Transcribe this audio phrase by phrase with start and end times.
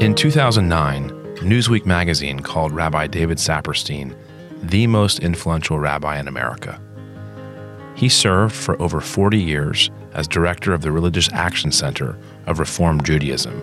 [0.00, 4.16] In 2009, Newsweek magazine called Rabbi David Saperstein
[4.62, 6.80] the most influential rabbi in America.
[7.96, 12.16] He served for over 40 years as director of the Religious Action Center
[12.46, 13.60] of Reform Judaism,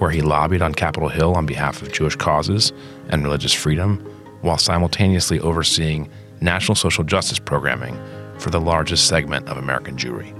[0.00, 2.72] where he lobbied on Capitol Hill on behalf of Jewish causes
[3.08, 3.98] and religious freedom,
[4.40, 7.96] while simultaneously overseeing national social justice programming
[8.38, 10.34] for the largest segment of American Jewry.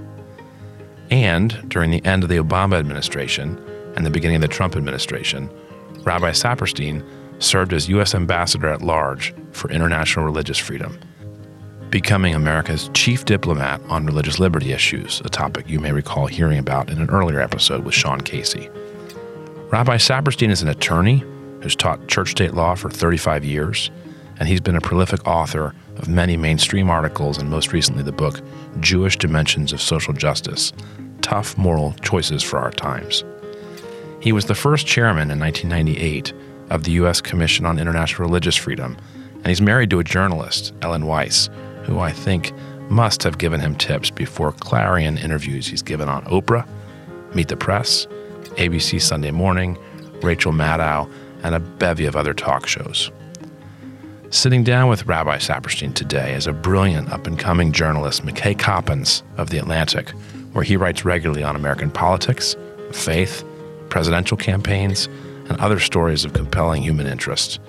[1.09, 3.57] And during the end of the Obama administration
[3.97, 5.49] and the beginning of the Trump administration,
[6.03, 7.03] Rabbi Saperstein
[7.39, 8.13] served as U.S.
[8.13, 10.99] Ambassador at Large for International Religious Freedom,
[11.89, 16.91] becoming America's chief diplomat on religious liberty issues, a topic you may recall hearing about
[16.91, 18.69] in an earlier episode with Shaun Casey.
[19.71, 21.23] Rabbi Saperstein is an attorney
[21.61, 23.89] who's taught church state law for 35 years,
[24.39, 28.41] and he's been a prolific author of many mainstream articles and most recently the book
[28.79, 30.71] Jewish Dimensions of Social Justice
[31.21, 33.23] Tough Moral Choices for Our Times.
[34.19, 36.33] He was the first chairman in 1998
[36.69, 37.21] of the U.S.
[37.21, 38.97] Commission on International Religious Freedom,
[39.35, 41.49] and he's married to a journalist, Ellen Weiss,
[41.83, 42.51] who I think
[42.89, 46.67] must have given him tips before clarion interviews he's given on Oprah,
[47.35, 48.07] Meet the Press,
[48.55, 49.77] ABC Sunday Morning,
[50.21, 51.09] Rachel Maddow,
[51.43, 53.11] and a bevy of other talk shows.
[54.29, 59.23] Sitting down with Rabbi Saperstein today is a brilliant up and coming journalist, McKay Coppins
[59.37, 60.09] of The Atlantic,
[60.51, 62.55] where he writes regularly on American politics,
[62.91, 63.43] faith,
[63.89, 65.07] presidential campaigns,
[65.49, 67.59] and other stories of compelling human interest.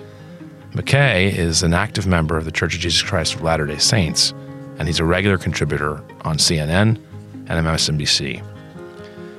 [0.71, 4.33] McKay is an active member of the Church of Jesus Christ of Latter day Saints,
[4.77, 7.01] and he's a regular contributor on CNN
[7.47, 8.43] and MSNBC.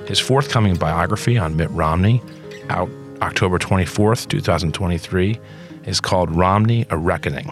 [0.07, 2.21] His forthcoming biography on Mitt Romney,
[2.69, 2.89] out
[3.21, 5.39] October 24th, 2023,
[5.85, 7.51] is called Romney A Reckoning,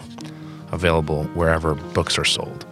[0.71, 2.65] available wherever books are sold.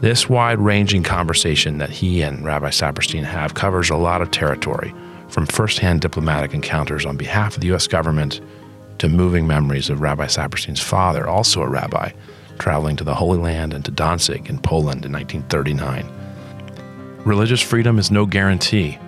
[0.00, 4.94] This wide ranging conversation that he and Rabbi Saperstein have covers a lot of territory
[5.28, 7.86] from firsthand diplomatic encounters on behalf of the U.S.
[7.86, 8.40] government
[8.98, 12.10] to moving memories of Rabbi Saperstein's father, also a rabbi,
[12.58, 17.22] traveling to the Holy Land and to Danzig in Poland in 1939.
[17.24, 18.98] Religious freedom is no guarantee.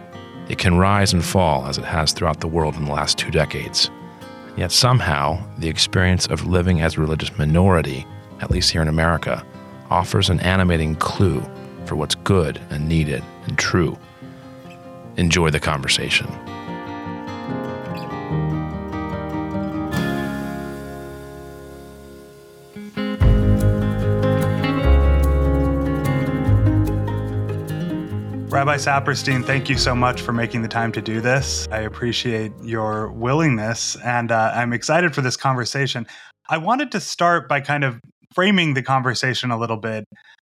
[0.49, 3.31] It can rise and fall as it has throughout the world in the last two
[3.31, 3.91] decades.
[4.57, 8.07] Yet somehow, the experience of living as a religious minority,
[8.41, 9.45] at least here in America,
[9.91, 11.41] offers an animating clue
[11.87, 13.97] for what's good and needed and true
[15.19, 16.29] Enjoy the conversation.
[28.49, 31.67] Rabbi Saperstein, thank you so much for making the time to do this.
[31.73, 36.07] I appreciate your willingness, and uh, I'm excited for this conversation.
[36.49, 38.01] I wanted to start by kind of
[38.35, 40.05] framing the conversation a little bit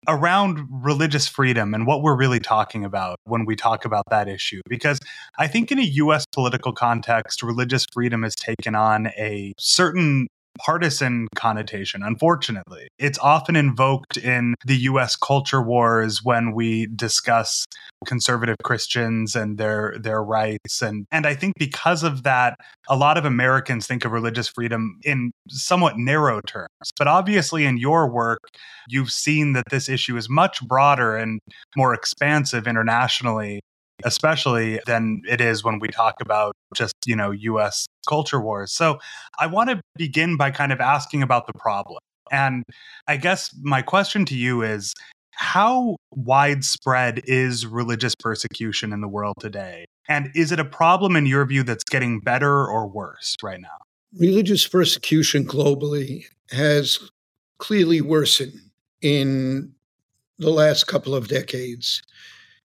[0.08, 4.60] around religious freedom and what we're really talking about when we talk about that issue.
[4.68, 4.98] Because
[5.38, 10.28] I think in a US political context, religious freedom has taken on a certain
[10.58, 12.88] partisan connotation, unfortunately.
[12.98, 17.66] It's often invoked in the US culture wars when we discuss
[18.06, 22.56] conservative Christians and their their rights and and I think because of that
[22.88, 26.68] a lot of Americans think of religious freedom in somewhat narrow terms.
[26.98, 28.40] But obviously in your work
[28.88, 31.40] you've seen that this issue is much broader and
[31.76, 33.60] more expansive internationally
[34.04, 38.72] especially than it is when we talk about just, you know, US culture wars.
[38.72, 38.98] So
[39.38, 41.98] I want to begin by kind of asking about the problem.
[42.30, 42.64] And
[43.08, 44.94] I guess my question to you is
[45.32, 49.86] how widespread is religious persecution in the world today?
[50.08, 53.68] And is it a problem in your view that's getting better or worse right now?
[54.18, 56.98] Religious persecution globally has
[57.58, 58.60] clearly worsened
[59.00, 59.72] in
[60.38, 62.02] the last couple of decades.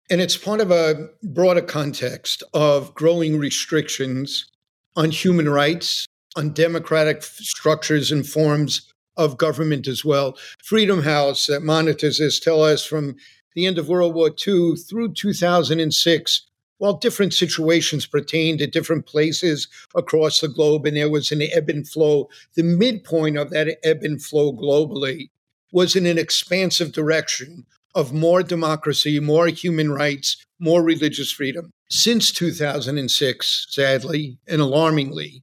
[0.09, 4.47] And it's part of a broader context of growing restrictions
[4.95, 6.07] on human rights,
[6.37, 10.39] on democratic structures and forms of government as well.
[10.63, 13.17] Freedom House that monitors this tell us from
[13.55, 16.43] the end of World War II through 2006,
[16.79, 19.67] while different situations pertained to different places
[19.97, 24.03] across the globe, and there was an ebb and flow, the midpoint of that ebb
[24.03, 25.31] and flow globally
[25.73, 27.67] was in an expansive direction
[27.97, 31.71] of more democracy, more human rights, more religious freedom.
[31.91, 35.43] Since 2006, sadly and alarmingly,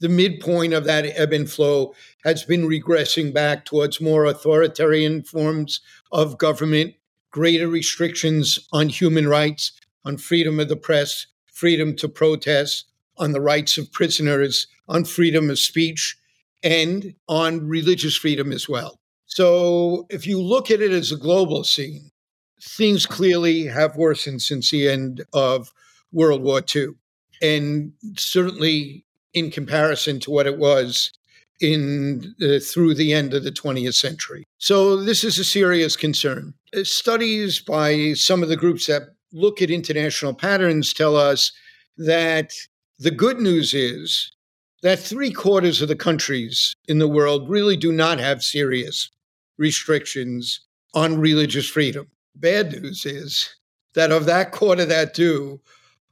[0.00, 1.94] the midpoint of that ebb and flow
[2.24, 5.80] has been regressing back towards more authoritarian forms
[6.12, 6.94] of government,
[7.30, 9.72] greater restrictions on human rights,
[10.04, 12.84] on freedom of the press, freedom to protest,
[13.16, 16.16] on the rights of prisoners, on freedom of speech,
[16.62, 18.97] and on religious freedom as well.
[19.28, 22.10] So if you look at it as a global scene,
[22.60, 25.72] things clearly have worsened since the end of
[26.12, 26.88] World War II.
[27.40, 29.04] and certainly
[29.34, 31.12] in comparison to what it was
[31.60, 34.44] in uh, through the end of the 20th century.
[34.58, 36.54] So this is a serious concern.
[36.74, 39.02] Uh, studies by some of the groups that
[39.32, 41.52] look at international patterns tell us
[41.98, 42.52] that
[42.98, 44.32] the good news is
[44.82, 49.10] that three quarters of the countries in the world really do not have serious
[49.58, 50.60] restrictions
[50.94, 52.08] on religious freedom.
[52.34, 53.54] Bad news is
[53.94, 55.60] that of that quarter that do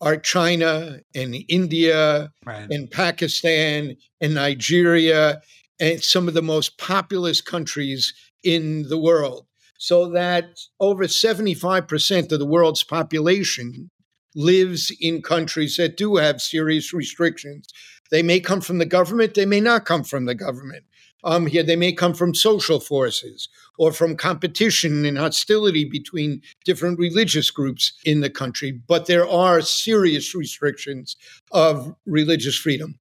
[0.00, 2.70] are China and India right.
[2.70, 5.40] and Pakistan and Nigeria
[5.80, 8.12] and some of the most populous countries
[8.42, 9.46] in the world.
[9.78, 13.90] So that over 75% of the world's population
[14.34, 17.68] lives in countries that do have serious restrictions.
[18.10, 20.84] They may come from the government, they may not come from the government.
[21.24, 23.48] Um, here, they may come from social forces
[23.78, 29.60] or from competition and hostility between different religious groups in the country, but there are
[29.60, 31.16] serious restrictions
[31.52, 32.98] of religious freedom.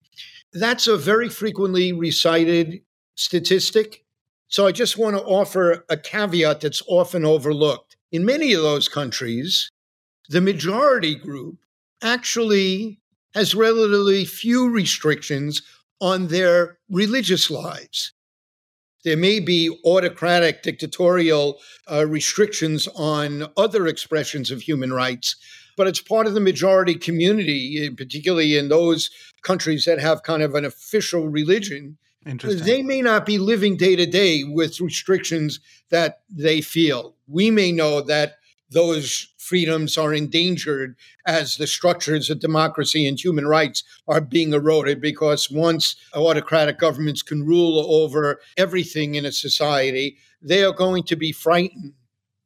[0.54, 2.82] That's a very frequently recited
[3.16, 4.06] statistic.
[4.48, 7.98] So I just want to offer a caveat that's often overlooked.
[8.12, 9.72] In many of those countries,
[10.30, 11.58] the majority group
[12.02, 13.00] actually
[13.34, 15.62] has relatively few restrictions
[16.02, 18.14] on their religious lives.
[19.04, 21.60] There may be autocratic, dictatorial
[21.92, 25.36] uh, restrictions on other expressions of human rights,
[25.78, 29.10] but it's part of the majority community, particularly in those
[29.44, 31.98] countries that have kind of an official religion.
[32.64, 35.60] They may not be living day to day with restrictions
[35.92, 37.16] that they feel.
[37.28, 38.38] We may know that
[38.72, 40.96] those freedoms are endangered
[41.26, 47.22] as the structures of democracy and human rights are being eroded because once autocratic governments
[47.22, 51.94] can rule over everything in a society, they are going to be frightened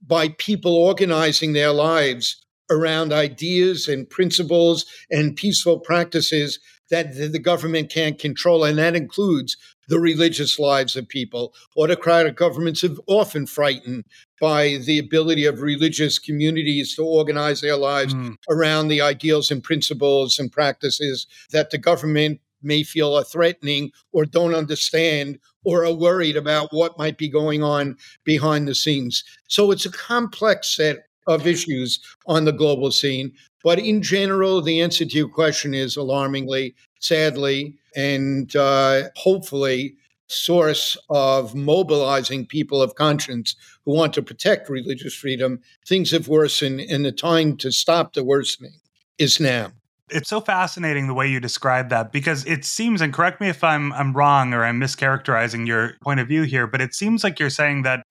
[0.06, 6.60] by people organizing their lives around ideas and principles and peaceful practices
[6.90, 8.64] that the government can't control.
[8.64, 9.58] And that includes
[9.88, 11.54] the religious lives of people.
[11.78, 14.06] Autocratic governments have often frightened
[14.40, 18.36] by the ability of religious communities to organize their lives mm.
[18.50, 24.26] around the ideals and principles and practices that the government may feel are threatening or
[24.26, 29.24] don't understand or are worried about what might be going on behind the scenes.
[29.48, 33.32] So it's a complex set of issues on the global scene.
[33.64, 39.96] But in general, the answer to your question is alarmingly, sadly, and uh, hopefully
[40.30, 45.60] source of mobilizing people of conscience who want to protect religious freedom.
[45.88, 48.80] Things have worsened, and the time to stop the worsening
[49.18, 49.72] is now.
[50.12, 53.64] It's so fascinating the way you describe that because it seems, and correct me if
[53.64, 57.40] I'm I'm wrong or I'm mischaracterizing your point of view here, but it seems like
[57.40, 58.06] you're saying that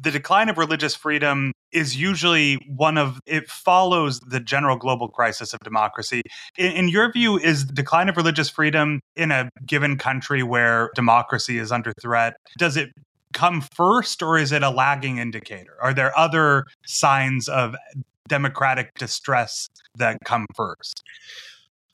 [0.00, 5.52] the decline of religious freedom is usually one of it follows the general global crisis
[5.52, 6.22] of democracy.
[6.56, 10.90] In, in, your view is the decline of religious freedom in a given country where
[10.94, 12.90] democracy is under threat does it
[13.32, 15.76] come first or is it a lagging indicator?
[15.82, 17.74] Are there other signs of
[18.28, 21.02] democratic distress that come first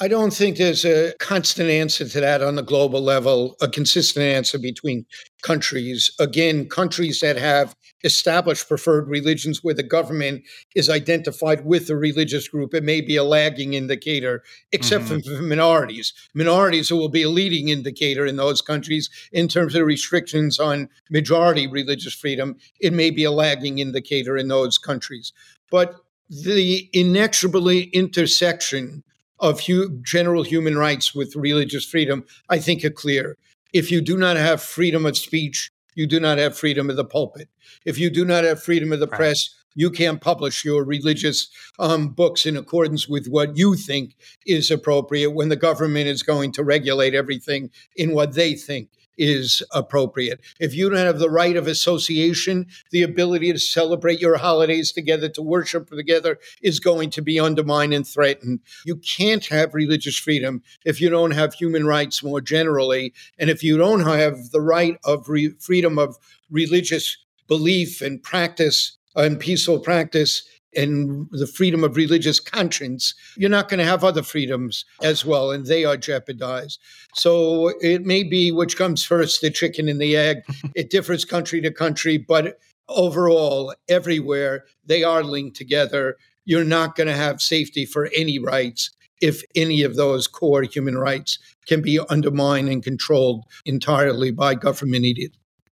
[0.02, 4.24] I don't think there's a constant answer to that on the global level, a consistent
[4.24, 5.06] answer between
[5.42, 6.10] countries.
[6.18, 10.42] Again, countries that have established preferred religions where the government
[10.74, 15.36] is identified with the religious group, it may be a lagging indicator, except mm-hmm.
[15.36, 16.12] for minorities.
[16.34, 21.68] Minorities will be a leading indicator in those countries in terms of restrictions on majority
[21.68, 22.56] religious freedom.
[22.80, 25.32] It may be a lagging indicator in those countries.
[25.70, 25.94] But
[26.28, 29.04] the inexorably intersection
[29.42, 33.36] of hu- general human rights with religious freedom, I think are clear.
[33.74, 37.04] If you do not have freedom of speech, you do not have freedom of the
[37.04, 37.48] pulpit.
[37.84, 39.18] If you do not have freedom of the right.
[39.18, 44.14] press, you can't publish your religious um, books in accordance with what you think
[44.46, 48.88] is appropriate when the government is going to regulate everything in what they think
[49.22, 50.40] is appropriate.
[50.58, 55.28] If you don't have the right of association, the ability to celebrate your holidays together,
[55.28, 58.58] to worship together, is going to be undermined and threatened.
[58.84, 63.14] You can't have religious freedom if you don't have human rights more generally.
[63.38, 66.16] And if you don't have the right of re- freedom of
[66.50, 70.42] religious belief and practice and peaceful practice
[70.74, 75.50] and the freedom of religious conscience, you're not going to have other freedoms as well,
[75.50, 76.80] and they are jeopardized.
[77.14, 80.38] So it may be which comes first, the chicken and the egg.
[80.74, 86.16] it differs country to country, but overall, everywhere, they are linked together.
[86.44, 90.98] You're not going to have safety for any rights if any of those core human
[90.98, 95.06] rights can be undermined and controlled entirely by government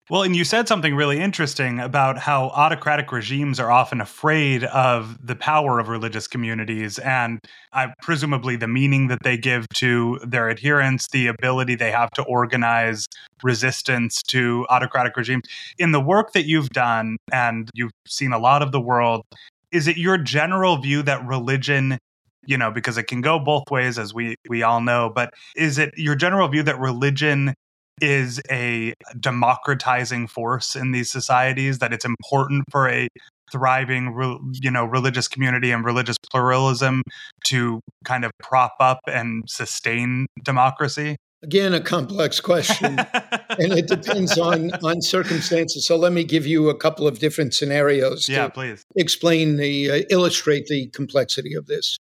[0.07, 5.17] Well, and you said something really interesting about how autocratic regimes are often afraid of
[5.25, 7.39] the power of religious communities and
[7.73, 12.23] uh, presumably the meaning that they give to their adherents, the ability they have to
[12.25, 13.07] organize
[13.41, 15.45] resistance to autocratic regimes.
[15.79, 19.23] In the work that you've done, and you've seen a lot of the world,
[19.71, 21.97] is it your general view that religion
[22.45, 25.79] you know because it can go both ways as we we all know but is
[25.79, 27.55] it your general view that religion
[28.01, 33.07] is a democratizing force in these societies that it's important for a
[33.51, 37.03] thriving you know religious community and religious pluralism
[37.45, 41.15] to kind of prop up and sustain democracy?
[41.43, 42.97] Again a complex question
[43.59, 45.85] and it depends on on circumstances.
[45.85, 48.83] So let me give you a couple of different scenarios yeah please.
[48.95, 51.97] explain the uh, illustrate the complexity of this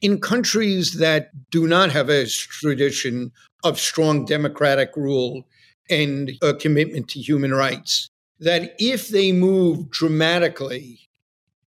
[0.00, 3.32] in countries that do not have a tradition
[3.64, 5.46] of strong democratic rule
[5.90, 11.00] and a commitment to human rights, that if they move dramatically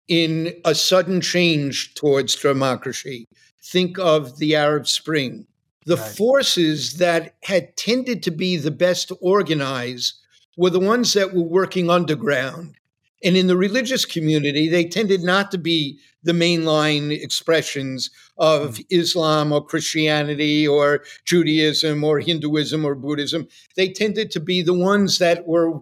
[0.08, 3.26] in a sudden change towards democracy,
[3.64, 5.46] think of the Arab Spring,
[5.86, 6.12] the right.
[6.12, 10.14] forces that had tended to be the best organized
[10.58, 12.76] were the ones that were working underground
[13.24, 18.86] and in the religious community, they tended not to be the mainline expressions of mm.
[18.90, 23.48] Islam or Christianity or Judaism or Hinduism or Buddhism.
[23.76, 25.82] They tended to be the ones that were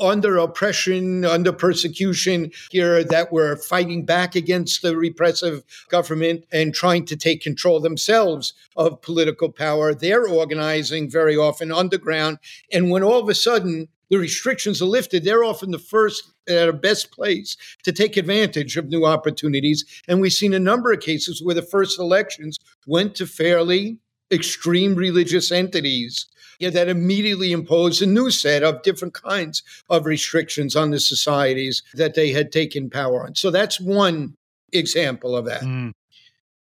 [0.00, 7.04] under oppression, under persecution here, that were fighting back against the repressive government and trying
[7.04, 9.94] to take control themselves of political power.
[9.94, 12.38] They're organizing very often underground.
[12.72, 16.68] And when all of a sudden the restrictions are lifted, they're often the first at
[16.68, 19.84] a best place to take advantage of new opportunities.
[20.06, 23.98] And we've seen a number of cases where the first elections went to fairly
[24.30, 26.26] extreme religious entities
[26.58, 31.82] yeah, that immediately imposed a new set of different kinds of restrictions on the societies
[31.94, 33.34] that they had taken power on.
[33.34, 34.34] So that's one
[34.72, 35.62] example of that.
[35.62, 35.92] Mm.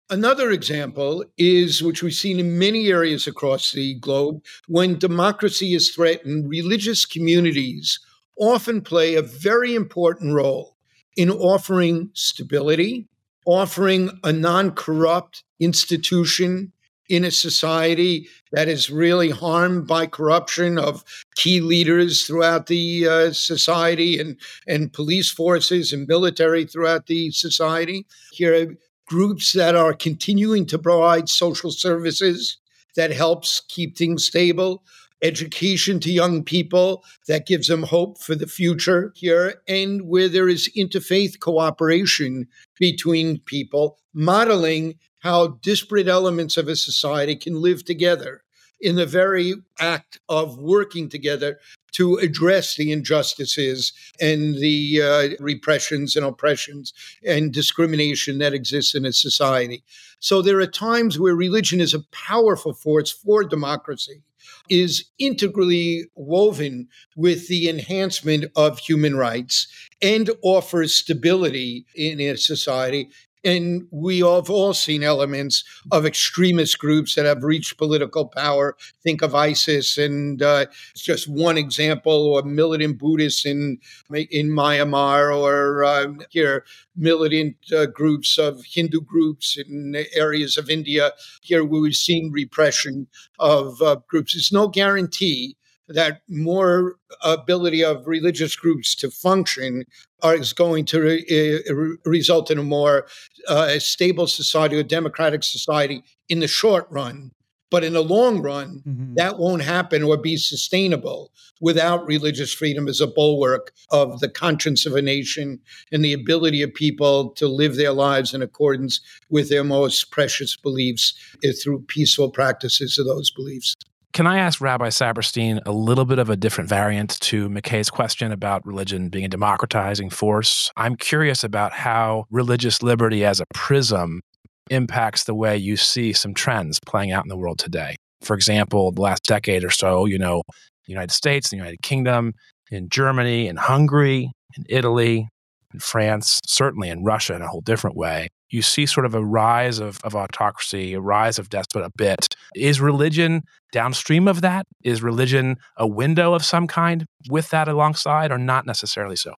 [0.10, 5.92] Another example is, which we've seen in many areas across the globe, when democracy is
[5.92, 8.00] threatened, religious communities
[8.38, 10.76] often play a very important role
[11.16, 13.08] in offering stability,
[13.46, 16.72] offering a non corrupt institution
[17.10, 21.04] in a society that is really harmed by corruption of
[21.36, 24.38] key leaders throughout the uh, society and,
[24.68, 28.06] and police forces and military throughout the society.
[28.32, 28.74] Here are
[29.06, 32.58] groups that are continuing to provide social services
[32.96, 34.84] that helps keep things stable
[35.24, 40.50] education to young people that gives them hope for the future here, and where there
[40.50, 48.44] is interfaith cooperation between people, modeling how disparate elements of a society can live together
[48.82, 51.58] in the very act of working together
[51.94, 56.92] to address the injustices and the uh, repressions and oppressions
[57.26, 59.84] and discrimination that exists in a society.
[60.20, 64.22] So there are times where religion is a powerful force for democracy
[64.70, 69.68] is integrally woven with the enhancement of human rights
[70.02, 73.10] and offers stability in a society
[73.44, 78.76] and we have all seen elements of extremist groups that have reached political power.
[79.02, 83.80] Think of ISIS, and uh, it's just one example, or militant Buddhists in
[84.12, 91.12] in Myanmar, or uh, here militant uh, groups of Hindu groups in areas of India.
[91.42, 93.08] Here we've seen repression
[93.40, 94.36] of uh, groups.
[94.36, 99.86] It's no guarantee that more ability of religious groups to function
[100.24, 103.06] is going to re- re- result in a more
[103.48, 107.32] uh, stable society or democratic society in the short run.
[107.70, 109.16] But in the long run, mm-hmm.
[109.16, 114.86] that won't happen or be sustainable without religious freedom as a bulwark of the conscience
[114.86, 115.60] of a nation
[115.92, 120.56] and the ability of people to live their lives in accordance with their most precious
[120.56, 123.76] beliefs eh, through peaceful practices of those beliefs.
[124.14, 128.32] Can I ask Rabbi Saperstein a little bit of a different variant to McKay's question
[128.32, 130.72] about religion being a democratizing force?
[130.78, 134.22] I'm curious about how religious liberty as a prism
[134.70, 137.96] impacts the way you see some trends playing out in the world today.
[138.22, 140.44] For example, the last decade or so, you know,
[140.86, 142.34] the United States, the United Kingdom,
[142.70, 145.28] in Germany, in Hungary, in Italy,
[145.74, 148.28] in France, certainly in Russia in a whole different way.
[148.54, 152.36] You see sort of a rise of, of autocracy, a rise of despot a bit.
[152.56, 153.42] Is religion
[153.72, 154.68] downstream of that?
[154.84, 159.34] Is religion a window of some kind with that alongside, or not necessarily so?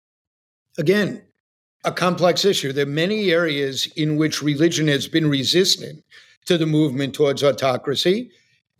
[0.77, 1.23] Again,
[1.85, 2.73] a complex issue.
[2.73, 6.03] There are many areas in which religion has been resistant
[6.47, 8.31] to the movement towards autocracy.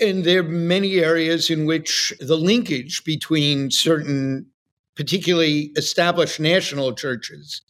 [0.01, 4.47] And there are many areas in which the linkage between certain,
[4.95, 7.61] particularly established national churches,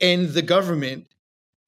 [0.00, 1.06] and the government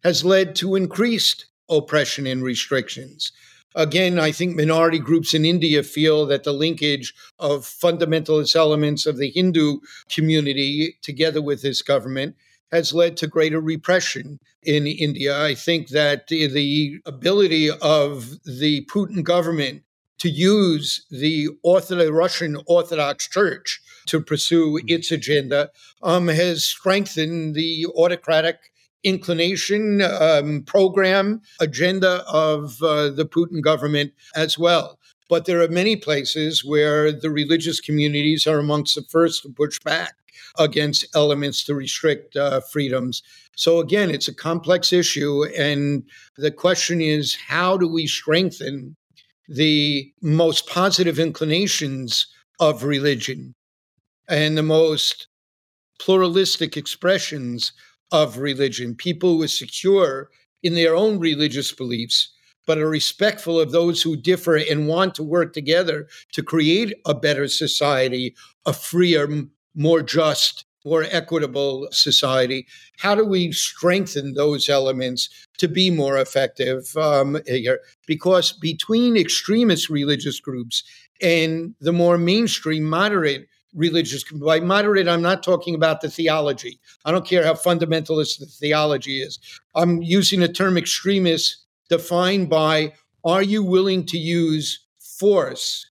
[0.03, 3.33] has led to increased oppression and restrictions.
[3.75, 9.19] Again, I think minority groups in India feel that the linkage of fundamentalist elements of
[9.19, 12.37] the Hindu community together with this government
[12.73, 15.39] has led to greater repression in India.
[15.45, 19.83] I think that the ability of the Putin government
[20.19, 25.71] to use the Orthodox, Russian Orthodox Church to pursue its agenda
[26.03, 28.73] um, has strengthened the autocratic
[29.07, 34.99] inclination, um, program, agenda of uh, the Putin government as well.
[35.29, 39.79] But there are many places where the religious communities are amongst the first to push
[39.81, 40.15] back
[40.59, 43.23] against elements to restrict uh, freedoms.
[43.57, 45.45] So, again, it's a complex issue.
[45.57, 46.03] And
[46.37, 48.97] the question is how do we strengthen
[49.49, 52.27] the most positive inclinations
[52.59, 53.55] of religion
[54.29, 55.29] and the most
[56.01, 57.73] pluralistic expressions
[58.13, 60.31] of religion, people who are secure
[60.63, 62.33] in their own religious beliefs,
[62.67, 67.15] but are respectful of those who differ and want to work together to create a
[67.15, 68.35] better society,
[68.65, 69.29] a freer,
[69.75, 72.67] more just, more equitable society.
[72.99, 77.81] How do we strengthen those elements to be more effective um, here?
[78.07, 80.85] Because between extremist religious groups
[81.21, 84.25] and the more mainstream moderate religious.
[84.25, 86.81] By moderate, I'm not talking about the theology.
[87.05, 89.39] I don't care how fundamentalist the theology is.
[89.75, 95.89] I'm using the term extremist defined by are you willing to use force,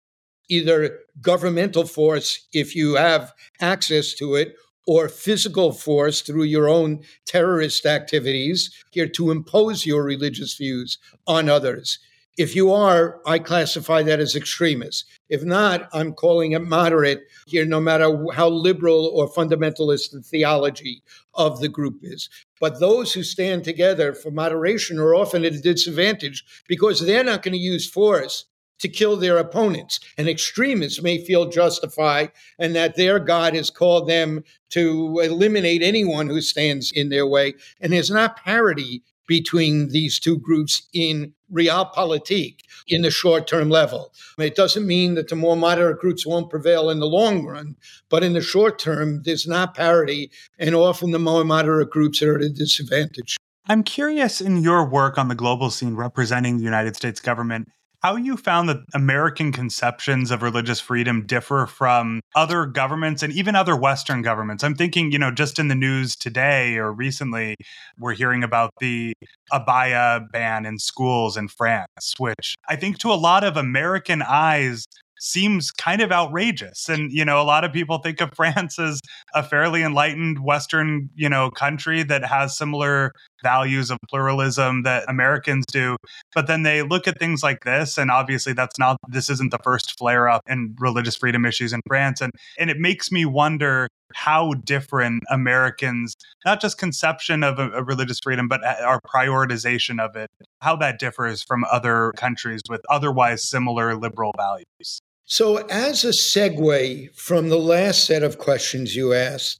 [0.49, 4.55] either governmental force if you have access to it,
[4.87, 11.49] or physical force through your own terrorist activities here to impose your religious views on
[11.49, 11.99] others.
[12.37, 15.05] If you are, I classify that as extremist.
[15.29, 21.01] If not, I'm calling it moderate here, no matter how liberal or fundamentalist the theology
[21.33, 22.29] of the group is.
[22.59, 27.41] But those who stand together for moderation are often at a disadvantage because they're not
[27.41, 28.45] going to use force
[28.79, 30.01] to kill their opponents.
[30.17, 36.27] And extremists may feel justified and that their God has called them to eliminate anyone
[36.27, 37.53] who stands in their way.
[37.79, 44.13] And there's not parity between these two groups in realpolitik in the short term level.
[44.37, 47.75] It doesn't mean that the more moderate groups won't prevail in the long run,
[48.09, 52.35] but in the short term, there's not parity, and often the more moderate groups are
[52.35, 53.37] at a disadvantage.
[53.67, 57.69] I'm curious in your work on the global scene representing the United States government
[58.05, 63.55] how you found that American conceptions of religious freedom differ from other governments and even
[63.55, 64.63] other Western governments.
[64.63, 67.55] I'm thinking, you know, just in the news today or recently,
[67.97, 69.13] we're hearing about the
[69.51, 74.85] abaya ban in schools in France, which I think to a lot of American eyes
[75.19, 76.89] seems kind of outrageous.
[76.89, 79.01] And, you know, a lot of people think of France as
[79.33, 83.11] a fairly enlightened Western, you know, country that has similar
[83.43, 85.97] values of pluralism that Americans do.
[86.33, 89.59] But then they look at things like this, and obviously that's not, this isn't the
[89.63, 92.21] first flare up in religious freedom issues in France.
[92.21, 97.83] And, and it makes me wonder how different Americans, not just conception of a, a
[97.83, 103.43] religious freedom, but our prioritization of it, how that differs from other countries with otherwise
[103.43, 105.01] similar liberal values.
[105.25, 109.59] So, as a segue from the last set of questions you asked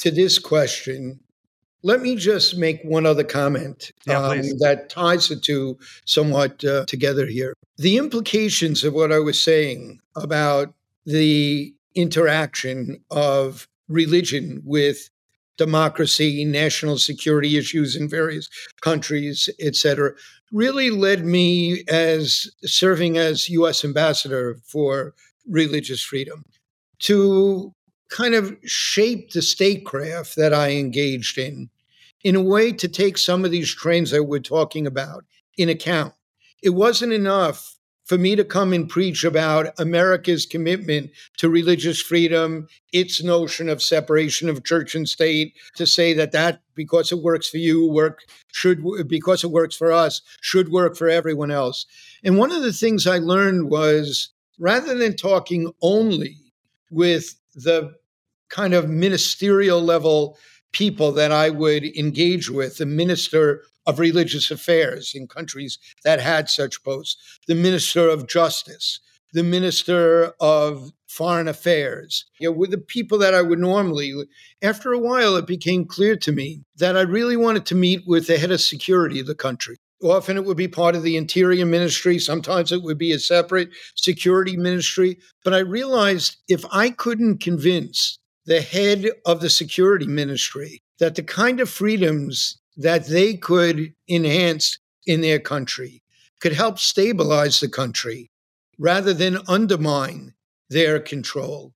[0.00, 1.20] to this question,
[1.82, 6.84] let me just make one other comment yeah, um, that ties the two somewhat uh,
[6.86, 7.54] together here.
[7.78, 10.74] The implications of what I was saying about
[11.06, 15.10] the interaction of religion with
[15.56, 18.48] democracy, national security issues in various
[18.80, 20.12] countries, et cetera,
[20.52, 23.84] really led me as serving as U.S.
[23.84, 25.14] ambassador for
[25.48, 26.44] religious freedom
[27.00, 27.72] to
[28.10, 31.68] kind of shape the statecraft that I engaged in,
[32.22, 35.24] in a way to take some of these trends that we're talking about
[35.56, 36.14] in account.
[36.62, 42.66] It wasn't enough for me to come and preach about America's commitment to religious freedom,
[42.92, 47.48] its notion of separation of church and state, to say that that because it works
[47.48, 48.20] for you, work
[48.52, 51.86] should because it works for us should work for everyone else.
[52.22, 56.36] And one of the things I learned was rather than talking only
[56.90, 57.94] with the
[58.48, 60.38] kind of ministerial level
[60.74, 66.50] people that I would engage with, the minister of religious affairs in countries that had
[66.50, 69.00] such posts, the minister of justice,
[69.32, 74.12] the minister of foreign affairs, you know, with the people that I would normally.
[74.62, 78.26] After a while, it became clear to me that I really wanted to meet with
[78.26, 81.64] the head of security of the country Often it would be part of the interior
[81.64, 82.18] ministry.
[82.18, 85.18] Sometimes it would be a separate security ministry.
[85.42, 91.22] But I realized if I couldn't convince the head of the security ministry that the
[91.22, 96.02] kind of freedoms that they could enhance in their country
[96.40, 98.30] could help stabilize the country
[98.78, 100.34] rather than undermine
[100.68, 101.72] their control,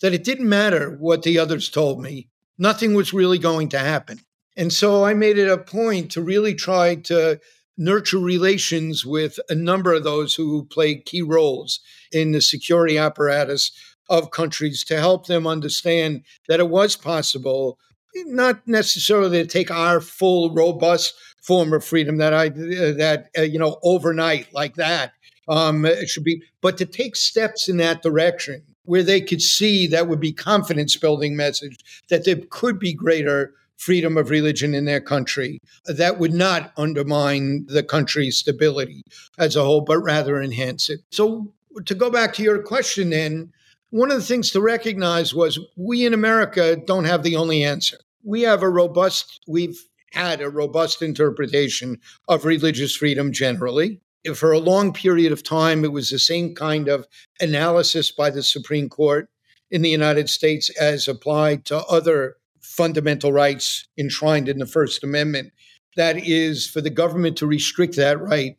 [0.00, 2.28] that it didn't matter what the others told me.
[2.58, 4.20] Nothing was really going to happen.
[4.56, 7.40] And so I made it a point to really try to
[7.76, 11.80] nurture relations with a number of those who played key roles
[12.12, 13.72] in the security apparatus
[14.08, 17.78] of countries to help them understand that it was possible
[18.26, 23.58] not necessarily to take our full robust form of freedom that i that uh, you
[23.58, 25.12] know overnight like that
[25.48, 29.86] um, it should be but to take steps in that direction where they could see
[29.86, 31.76] that would be confidence building message
[32.08, 37.66] that there could be greater freedom of religion in their country that would not undermine
[37.66, 39.02] the country's stability
[39.38, 41.00] as a whole, but rather enhance it.
[41.10, 41.52] So,
[41.86, 43.52] to go back to your question, then,
[43.94, 47.96] one of the things to recognize was we in America don't have the only answer.
[48.24, 49.80] We have a robust, we've
[50.10, 54.00] had a robust interpretation of religious freedom generally.
[54.34, 57.06] For a long period of time, it was the same kind of
[57.40, 59.28] analysis by the Supreme Court
[59.70, 65.52] in the United States as applied to other fundamental rights enshrined in the First Amendment.
[65.94, 68.56] That is, for the government to restrict that right,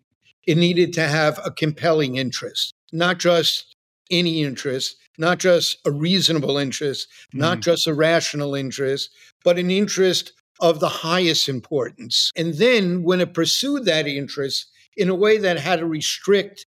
[0.48, 3.75] it needed to have a compelling interest, not just
[4.12, 7.40] any interest, not just a reasonable interest, mm.
[7.40, 9.10] not just a rational interest,
[9.44, 12.32] but an interest of the highest importance.
[12.36, 16.66] And then when it pursued that interest in a way that had to restrict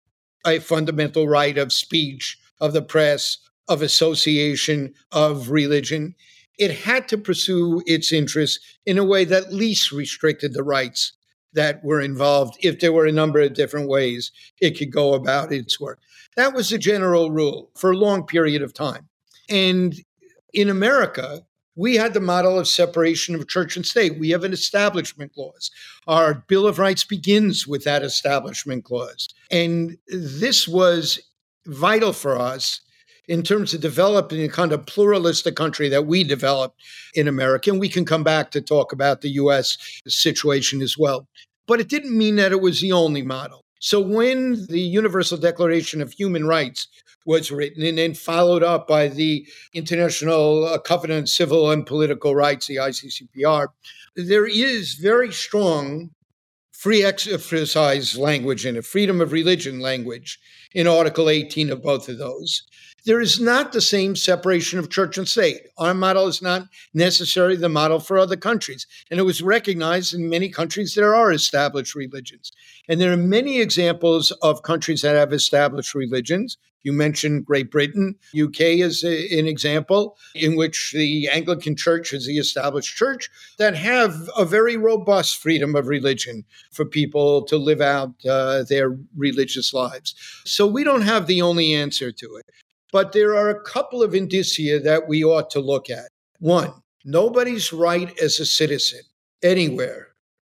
[0.47, 6.15] a fundamental right of speech, of the press, of association, of religion,
[6.59, 11.13] it had to pursue its interests in a way that least restricted the rights
[11.55, 12.57] that were involved.
[12.61, 16.01] If there were a number of different ways it could go about its work,
[16.37, 19.09] that was the general rule for a long period of time.
[19.49, 19.95] And
[20.53, 24.19] in America, we had the model of separation of church and state.
[24.19, 25.71] We have an establishment clause.
[26.07, 29.29] Our Bill of Rights begins with that establishment clause.
[29.51, 31.21] And this was
[31.67, 32.81] vital for us
[33.29, 36.81] in terms of developing a kind of pluralistic country that we developed
[37.15, 37.71] in America.
[37.71, 41.27] And we can come back to talk about the US situation as well.
[41.67, 43.65] But it didn't mean that it was the only model.
[43.83, 46.87] So when the Universal Declaration of Human Rights
[47.27, 52.33] was written and then followed up by the International uh, Covenant on Civil and Political
[52.37, 53.67] Rights, the ICCPR,
[54.15, 56.11] there is very strong
[56.71, 60.39] free exercise language and a freedom of religion language
[60.75, 62.63] in Article 18 of both of those
[63.05, 65.63] there is not the same separation of church and state.
[65.79, 68.87] Our model is not necessarily the model for other countries.
[69.11, 72.53] And it was recognized in many countries there are established religions.
[72.89, 76.59] And there are many examples of countries that have established religions.
[76.85, 78.17] You mentioned Great Britain.
[78.41, 83.77] UK is a, an example in which the Anglican Church is the established church that
[83.77, 89.73] have a very robust freedom of religion for people to live out uh, their religious
[89.73, 90.15] lives.
[90.45, 92.47] So we don't have the only answer to it.
[92.93, 96.09] But there are a couple of indicia that we ought to look at.
[96.39, 96.73] One,
[97.05, 99.01] nobody's right as a citizen
[99.43, 100.09] anywhere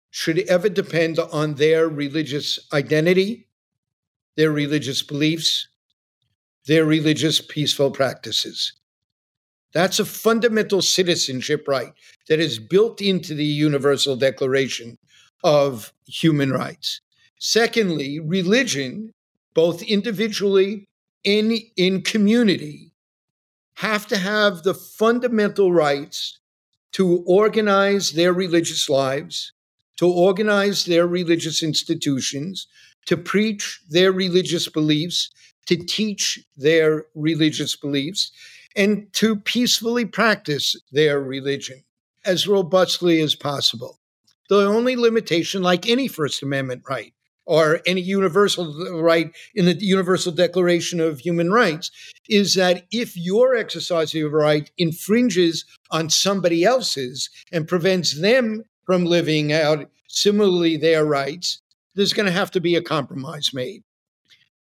[0.09, 3.47] should ever depend on their religious identity,
[4.35, 5.67] their religious beliefs,
[6.65, 8.73] their religious peaceful practices.
[9.73, 11.93] That's a fundamental citizenship right
[12.27, 14.97] that is built into the Universal Declaration
[15.43, 17.01] of Human Rights.
[17.39, 19.11] Secondly, religion,
[19.53, 20.88] both individually
[21.23, 22.91] in in community
[23.75, 26.39] have to have the fundamental rights
[26.91, 29.53] to organize their religious lives,
[29.97, 32.67] to organize their religious institutions,
[33.05, 35.29] to preach their religious beliefs,
[35.65, 38.31] to teach their religious beliefs,
[38.75, 41.83] and to peacefully practice their religion
[42.25, 43.99] as robustly as possible.
[44.49, 47.13] The only limitation, like any First Amendment right,
[47.49, 51.89] or any universal right in the Universal Declaration of Human Rights
[52.29, 58.63] is that if your exercise of a right infringes on somebody else's and prevents them
[58.85, 61.59] from living out similarly their rights,
[61.95, 63.83] there's going to have to be a compromise made.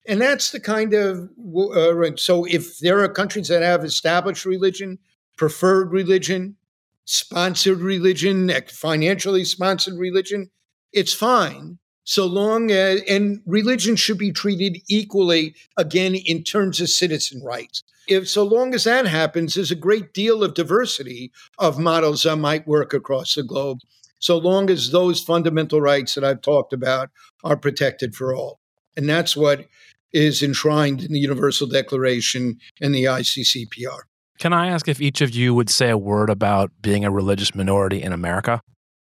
[0.06, 4.98] And that's the kind of uh, so if there are countries that have established religion,
[5.36, 6.56] preferred religion,
[7.04, 10.50] sponsored religion, financially sponsored religion,
[10.94, 16.88] it's fine so long as, and religion should be treated equally, again, in terms of
[16.88, 17.82] citizen rights.
[18.06, 22.36] If so long as that happens, there's a great deal of diversity of models that
[22.36, 23.80] might work across the globe.
[24.20, 27.10] so long as those fundamental rights that I've talked about
[27.44, 28.58] are protected for all.
[28.96, 29.66] And that's what
[30.10, 34.00] is enshrined in the Universal Declaration and the ICCPR.
[34.38, 37.54] Can I ask if each of you would say a word about being a religious
[37.54, 38.62] minority in America?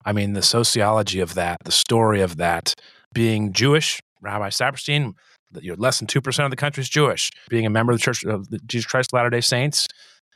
[0.07, 2.75] I mean, the sociology of that, the story of that,
[3.13, 5.15] being Jewish, Rabbi Saperstein,
[5.61, 7.31] you're less than 2% of the country is Jewish.
[7.49, 9.89] Being a member of the Church of the Jesus Christ Latter day Saints,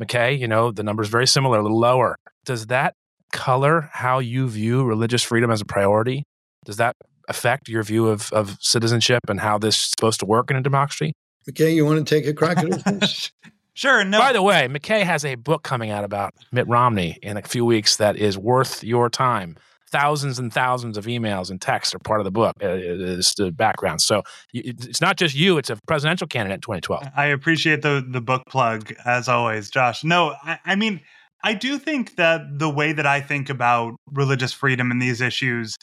[0.03, 2.17] McKay, you know, the number is very similar, a little lower.
[2.45, 2.95] Does that
[3.33, 6.25] color how you view religious freedom as a priority?
[6.65, 6.97] Does that
[7.29, 10.63] affect your view of, of citizenship and how this is supposed to work in a
[10.63, 11.13] democracy?
[11.49, 13.31] McKay, you want to take a crack at this?
[13.81, 14.05] Sure.
[14.05, 14.19] No.
[14.19, 17.65] By the way, McKay has a book coming out about Mitt Romney in a few
[17.65, 19.57] weeks that is worth your time
[19.91, 22.55] thousands and thousands of emails and texts are part of the book.
[22.63, 24.03] Uh, it's the background.
[24.03, 27.09] So it's not just you; it's a presidential candidate in 2012.
[27.17, 30.05] I appreciate the the book plug as always, Josh.
[30.05, 31.01] No, I, I mean.
[31.43, 35.75] I do think that the way that I think about religious freedom and these issues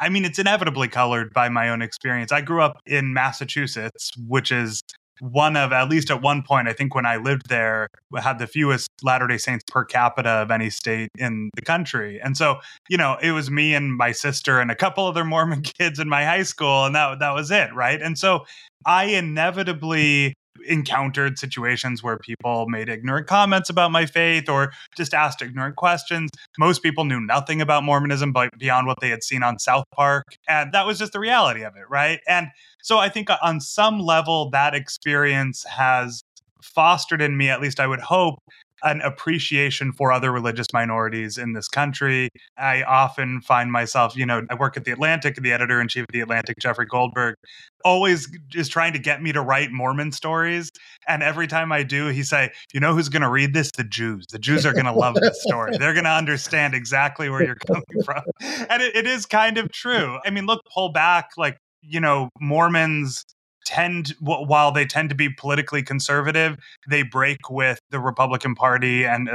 [0.00, 2.32] I mean, it's inevitably colored by my own experience.
[2.32, 4.82] I grew up in Massachusetts, which is
[5.20, 7.88] one of at least at one point i think when i lived there
[8.20, 12.20] had the fewest latter day saints per capita of any state in the country.
[12.20, 15.62] And so you know it was me and my sister and a couple other mormon
[15.78, 18.00] kids in my high school and that that was it right?
[18.00, 18.44] And so
[18.84, 20.34] i inevitably
[20.66, 26.30] encountered situations where people made ignorant comments about my faith or just asked ignorant questions.
[26.58, 30.24] Most people knew nothing about Mormonism but beyond what they had seen on South Park.
[30.48, 32.20] And that was just the reality of it, right?
[32.28, 32.48] And
[32.82, 36.22] so I think uh, on some level, that experience has
[36.62, 38.38] fostered in me, at least I would hope,
[38.84, 42.28] an appreciation for other religious minorities in this country.
[42.58, 46.02] I often find myself, you know, I work at The Atlantic, the editor in chief
[46.02, 47.36] of The Atlantic, Jeffrey Goldberg,
[47.84, 50.70] always is trying to get me to write Mormon stories.
[51.08, 53.70] And every time I do, he say, you know who's going to read this?
[53.76, 54.26] The Jews.
[54.30, 55.76] The Jews are going to love this story.
[55.78, 58.22] They're going to understand exactly where you're coming from.
[58.68, 60.18] And it, it is kind of true.
[60.24, 63.24] I mean, look, pull back like you know Mormons
[63.64, 66.56] tend while they tend to be politically conservative
[66.88, 69.28] they break with the republican party and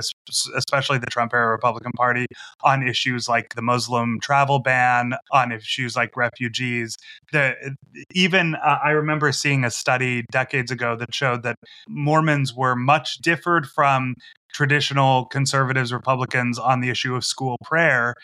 [0.55, 2.25] especially the trump era republican party
[2.63, 6.95] on issues like the muslim travel ban on issues like refugees.
[7.31, 7.75] The
[8.13, 13.17] even uh, i remember seeing a study decades ago that showed that mormons were much
[13.17, 14.15] differed from
[14.53, 18.15] traditional conservatives republicans on the issue of school prayer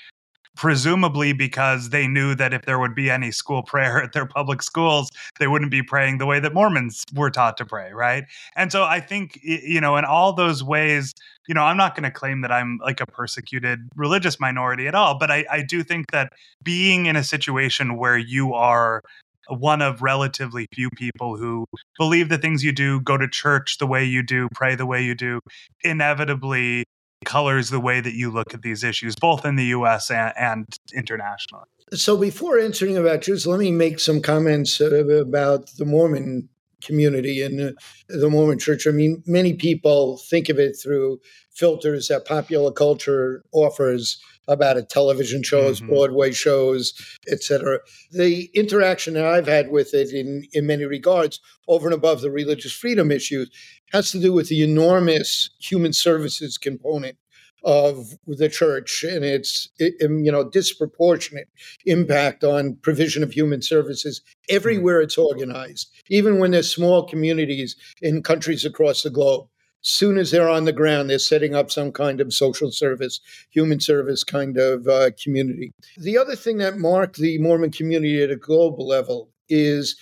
[0.56, 4.62] presumably because they knew that if there would be any school prayer at their public
[4.62, 8.26] schools, they wouldn't be praying the way that Mormons were taught to pray, right?
[8.56, 11.14] And so I think, you know, in all those ways,
[11.48, 14.96] you know, I'm not going to claim that I'm like a persecuted religious minority at
[14.96, 16.32] all, but I, I do think that
[16.64, 19.02] being in a situation where you are
[19.50, 21.66] one of relatively few people who
[21.98, 25.04] believe the things you do, go to church the way you do, pray the way
[25.04, 25.42] you do,
[25.84, 26.86] inevitably
[27.24, 30.66] colors the way that you look at these issues, both in the US and, and
[30.94, 31.66] internationally.
[31.94, 36.50] So, before answering about Jews, let me make some comments uh, about the Mormon
[36.82, 37.72] community and uh,
[38.10, 38.88] the Mormon church.
[38.88, 41.20] I mean, many people think of it through
[41.52, 45.90] filters that popular culture offers about it television shows mm-hmm.
[45.90, 46.94] broadway shows
[47.32, 47.80] etc
[48.12, 52.32] the interaction that i've had with it in, in many regards over and above the
[52.32, 53.50] religious freedom issues
[53.92, 57.18] has to do with the enormous human services component
[57.64, 61.48] of the church and its you know disproportionate
[61.86, 65.90] impact on provision of human services everywhere it's organized.
[66.10, 69.48] Even when there's small communities in countries across the globe
[69.84, 73.20] soon as they're on the ground they're setting up some kind of social service
[73.52, 78.32] human service kind of uh, community the other thing that marked the mormon community at
[78.32, 79.96] a global level is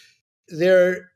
[0.48, 1.12] they're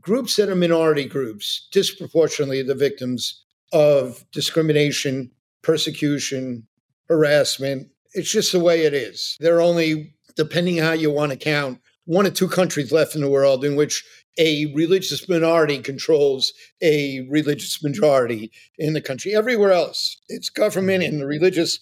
[0.00, 5.30] groups that are minority groups disproportionately the victims of discrimination
[5.62, 6.66] persecution,
[7.08, 7.88] harassment.
[8.14, 9.36] It's just the way it is.
[9.40, 13.20] There are only, depending how you want to count, one or two countries left in
[13.20, 14.04] the world in which
[14.38, 19.34] a religious minority controls a religious majority in the country.
[19.34, 21.78] Everywhere else, it's government and the religious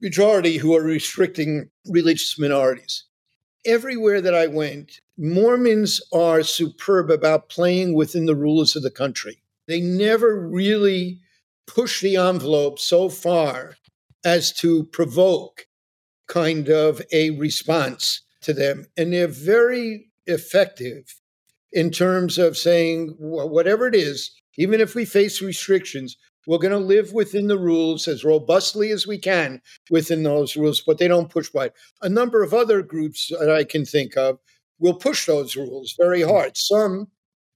[0.00, 3.04] majority who are restricting religious minorities.
[3.64, 9.42] Everywhere that I went, Mormons are superb about playing within the rules of the country.
[9.66, 11.20] They never really
[11.66, 13.76] push the envelope so far
[14.24, 15.66] as to provoke
[16.28, 18.86] kind of a response to them.
[18.96, 21.17] And they're very effective
[21.72, 26.78] in terms of saying, whatever it is, even if we face restrictions, we're going to
[26.78, 31.30] live within the rules as robustly as we can within those rules, but they don't
[31.30, 31.72] push wide.
[32.00, 34.38] A number of other groups that I can think of
[34.78, 36.28] will push those rules very mm.
[36.30, 36.56] hard.
[36.56, 37.08] Some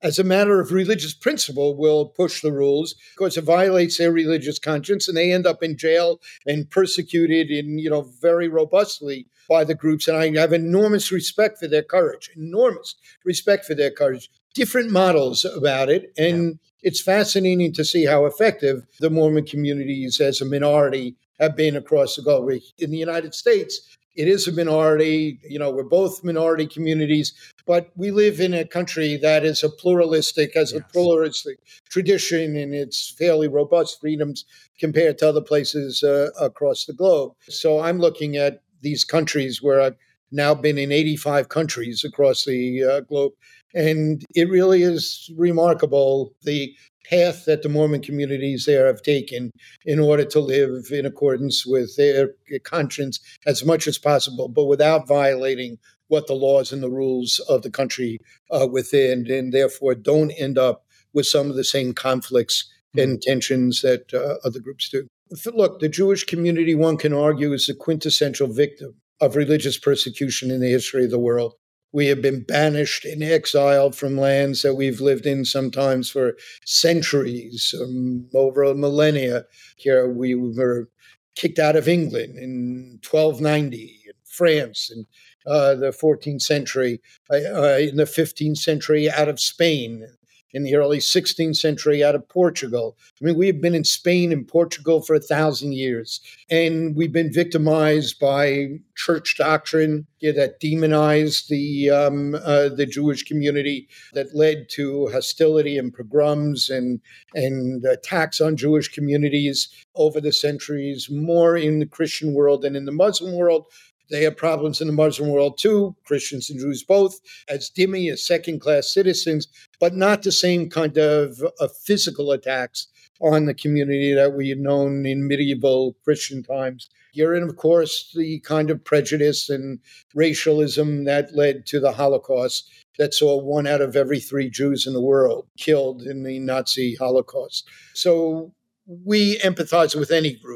[0.03, 4.59] as a matter of religious principle, will push the rules because it violates their religious
[4.59, 9.65] conscience, and they end up in jail and persecuted, in you know, very robustly by
[9.65, 10.09] the groups.
[10.09, 14.31] And I have enormous respect for their courage, enormous respect for their courage.
[14.55, 16.53] Different models about it, and yeah.
[16.83, 22.17] it's fascinating to see how effective the Mormon communities as a minority have been across
[22.17, 22.61] the globe.
[22.79, 25.39] In the United States, it is a minority.
[25.49, 27.33] You know, we're both minority communities,
[27.67, 30.83] but we live in a country that is a pluralistic, has yes.
[30.83, 34.45] a pluralistic tradition, and it's fairly robust freedoms
[34.79, 37.33] compared to other places uh, across the globe.
[37.49, 39.97] So I'm looking at these countries where I've
[40.31, 43.33] now been in 85 countries across the uh, globe,
[43.75, 49.51] and it really is remarkable the path that the Mormon communities there have taken
[49.85, 52.31] in order to live in accordance with their
[52.65, 57.63] conscience as much as possible, but without violating what the laws and the rules of
[57.63, 58.19] the country
[58.51, 63.31] are within, and therefore don't end up with some of the same conflicts and mm-hmm.
[63.31, 65.07] tensions that uh, other groups do.
[65.47, 70.61] Look, the Jewish community, one can argue, is the quintessential victim of religious persecution in
[70.61, 71.55] the history of the world.
[71.93, 77.75] We have been banished and exiled from lands that we've lived in sometimes for centuries,
[77.81, 79.45] um, over a millennia.
[79.77, 80.89] Here we were
[81.35, 85.07] kicked out of England in 1290, in France in
[85.47, 90.07] uh, the 14th century, uh, uh in the 15th century out of Spain,
[90.53, 92.97] in the early 16th century out of Portugal.
[93.21, 97.13] I mean, we have been in Spain and Portugal for a thousand years, and we've
[97.13, 104.35] been victimized by church doctrine yeah, that demonized the um, uh, the Jewish community, that
[104.35, 107.01] led to hostility and pogroms and
[107.35, 112.85] and attacks on Jewish communities over the centuries, more in the Christian world than in
[112.85, 113.67] the Muslim world.
[114.11, 118.25] They have problems in the Muslim world too, Christians and Jews both, as dhimmi, as
[118.25, 119.49] second class citizens,
[119.81, 122.89] but not the same kind of, of physical attacks
[123.21, 126.91] on the community that we had known in medieval Christian times.
[127.15, 129.79] You're in, of course, the kind of prejudice and
[130.15, 134.93] racialism that led to the Holocaust that saw one out of every three Jews in
[134.93, 137.69] the world killed in the Nazi Holocaust.
[137.95, 138.53] So
[138.87, 140.52] we empathize with any group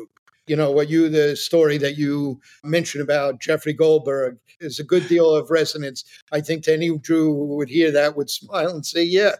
[0.46, 5.06] you know, what you, the story that you mentioned about Jeffrey Goldberg is a good
[5.08, 6.04] deal of resonance.
[6.32, 9.32] I think to any Jew who would hear that would smile and say, yeah,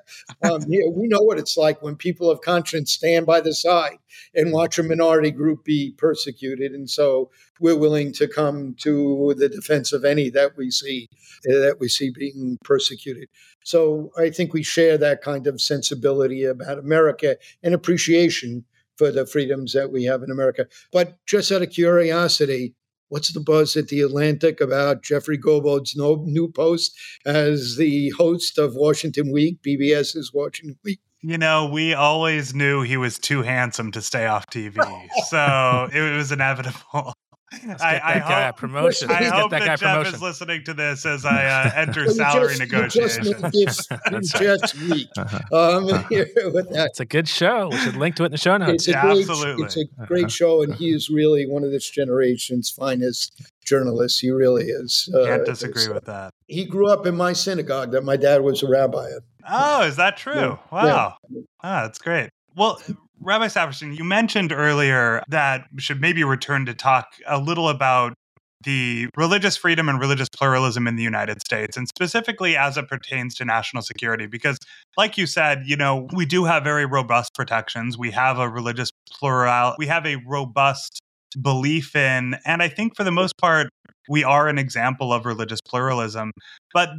[0.43, 3.99] um, yeah, we know what it's like when people of conscience stand by the side
[4.35, 6.73] and watch a minority group be persecuted.
[6.73, 11.09] And so we're willing to come to the defense of any that we see,
[11.49, 13.29] uh, that we see being persecuted.
[13.65, 18.65] So I think we share that kind of sensibility about America and appreciation
[18.97, 20.67] for the freedoms that we have in America.
[20.93, 22.75] But just out of curiosity,
[23.09, 28.75] what's the buzz at the Atlantic about Jeffrey Goldberg's new post as the host of
[28.75, 31.01] Washington Week, PBS's Washington Week?
[31.23, 34.77] You know, we always knew he was too handsome to stay off TV,
[35.29, 37.15] so it was inevitable.
[37.53, 39.11] I, I hope, promotion.
[39.11, 40.15] I hope that, that Jeff promotion.
[40.15, 43.29] is listening to this as I uh, enter salary just, negotiations.
[43.53, 45.09] Just, just week.
[45.17, 45.79] Uh-huh.
[45.79, 47.69] Um, It's a good show.
[47.69, 48.73] We should link to it in the show notes.
[48.73, 49.65] It's a yeah, great, absolutely.
[49.65, 50.29] It's a great uh-huh.
[50.29, 54.19] show, and he is really one of this generation's finest journalists.
[54.19, 55.09] He really is.
[55.15, 56.33] Uh, Can't disagree with that.
[56.49, 59.23] He grew up in my synagogue that my dad was a rabbi at.
[59.49, 60.35] Oh, is that true?
[60.35, 60.59] Yeah.
[60.73, 61.17] Wow.
[61.31, 61.41] Yeah.
[61.63, 62.31] Ah, that's great.
[62.57, 62.81] Well,
[63.27, 68.15] Rabbi Saperstein, you mentioned earlier that we should maybe return to talk a little about
[68.63, 73.35] the religious freedom and religious pluralism in the United States, and specifically as it pertains
[73.35, 74.27] to national security.
[74.27, 74.59] Because,
[74.97, 77.99] like you said, you know, we do have very robust protections.
[77.99, 81.01] We have a religious plural, we have a robust
[81.41, 83.69] belief in, and I think for the most part,
[84.09, 86.31] we are an example of religious pluralism.
[86.73, 86.91] But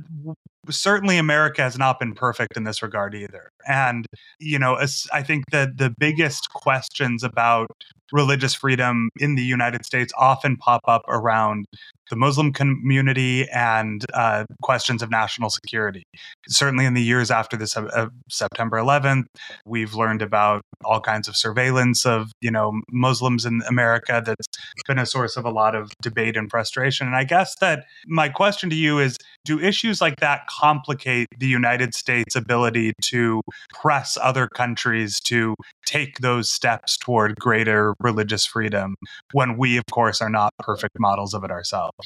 [0.70, 3.50] certainly America has not been perfect in this regard either.
[3.68, 4.06] And,
[4.40, 4.78] you know,
[5.14, 7.68] I think that the biggest questions about
[8.12, 11.66] religious freedom in the United States often pop up around
[12.10, 16.04] the Muslim community and uh, questions of national security.
[16.48, 19.26] Certainly, in the years after this uh, September 11th,
[19.66, 24.22] we've learned about all kinds of surveillance of you know Muslims in America.
[24.26, 24.48] That's
[24.88, 27.08] been a source of a lot of debate and frustration.
[27.08, 31.48] And I guess that my question to you is: Do issues like that complicate the
[31.48, 33.42] United States' ability to
[33.74, 35.56] press other countries to
[35.88, 38.96] take those steps toward greater religious freedom
[39.32, 41.98] when we, of course, are not perfect models of it ourselves?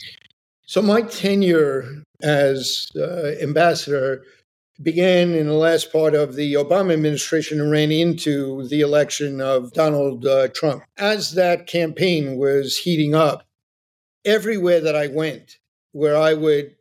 [0.65, 4.23] So, my tenure as uh, ambassador
[4.81, 9.73] began in the last part of the Obama administration and ran into the election of
[9.73, 10.83] Donald uh, Trump.
[10.97, 13.43] As that campaign was heating up,
[14.25, 15.57] everywhere that I went,
[15.91, 16.75] where I would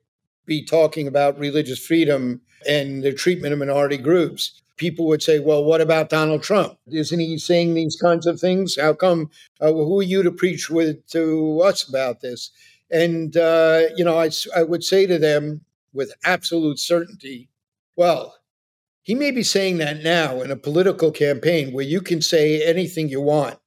[0.47, 5.63] be talking about religious freedom and the treatment of minority groups, people would say, well,
[5.63, 6.79] what about Donald Trump?
[6.89, 8.79] Isn't he saying these kinds of things?
[8.81, 9.31] How come?
[9.61, 12.51] Uh, who are you to preach with to us about this?
[12.91, 15.61] And, uh, you know, I, I would say to them
[15.93, 17.51] with absolute certainty,
[17.95, 18.37] well,
[19.03, 23.11] he may be saying that now in a political campaign where you can say anything
[23.11, 23.59] you want.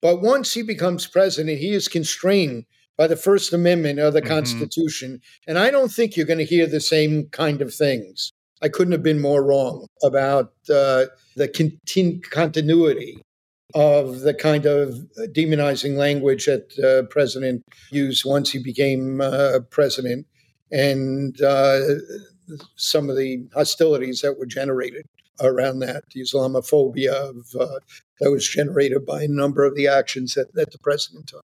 [0.00, 2.64] But once he becomes president, he is constrained
[2.96, 4.30] by the First Amendment of the mm-hmm.
[4.30, 5.20] Constitution.
[5.46, 8.32] And I don't think you're going to hear the same kind of things.
[8.62, 11.06] I couldn't have been more wrong about uh,
[11.36, 13.22] the con- continuity
[13.74, 14.94] of the kind of
[15.32, 20.26] demonizing language that uh, President used once he became uh, president
[20.72, 21.80] and uh,
[22.76, 25.06] some of the hostilities that were generated
[25.40, 27.78] around that, the Islamophobia of, uh,
[28.20, 31.44] that was generated by a number of the actions that, that the president took.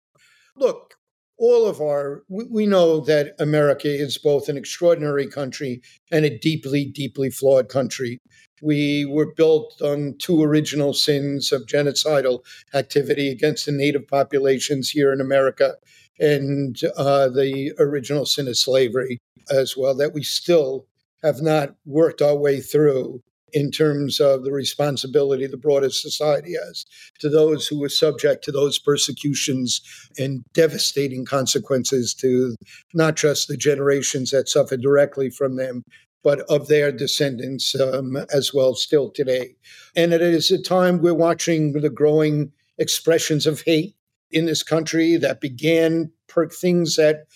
[0.57, 0.95] Look,
[1.43, 5.83] all of our, we, know that America is both an extraordinary country
[6.13, 8.21] and a deeply, deeply flawed country.
[8.63, 15.13] We were built on two original sins of genocidal activity against the native populations here
[15.13, 15.75] in America
[16.21, 19.19] and uh, the original sin of slavery
[19.51, 20.87] as well, that we still
[21.25, 23.21] have not worked our way through
[23.53, 26.85] in terms of the responsibility the broader society has
[27.19, 29.81] to those who were subject to those persecutions
[30.19, 32.57] and devastating consequences to
[32.95, 35.83] not just the generations that suffered directly from them,
[36.23, 39.55] but of their descendants um, as well still today.
[39.97, 43.95] And it is a time we're watching the growing expressions of hate
[44.31, 47.27] in this country that began per things that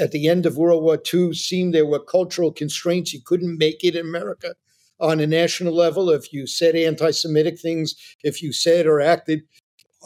[0.00, 3.12] at the end of World War II seemed there were cultural constraints.
[3.12, 4.54] You couldn't make it in America
[5.00, 9.42] on a national level if you said anti Semitic things, if you said or acted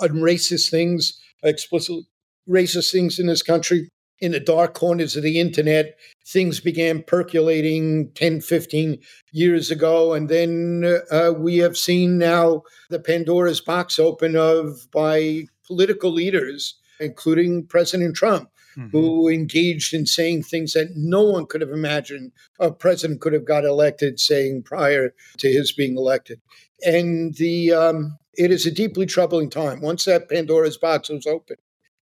[0.01, 2.07] on racist things, explicitly
[2.49, 3.91] racist things in this country.
[4.19, 8.99] In the dark corners of the internet, things began percolating 10, 15
[9.31, 10.15] years ago.
[10.15, 16.79] And then uh, we have seen now the Pandora's box open of by political leaders,
[16.99, 18.89] including President Trump, mm-hmm.
[18.89, 23.45] who engaged in saying things that no one could have imagined a president could have
[23.45, 26.41] got elected saying prior to his being elected.
[26.85, 29.81] And the um, it is a deeply troubling time.
[29.81, 31.57] Once that Pandora's box was open,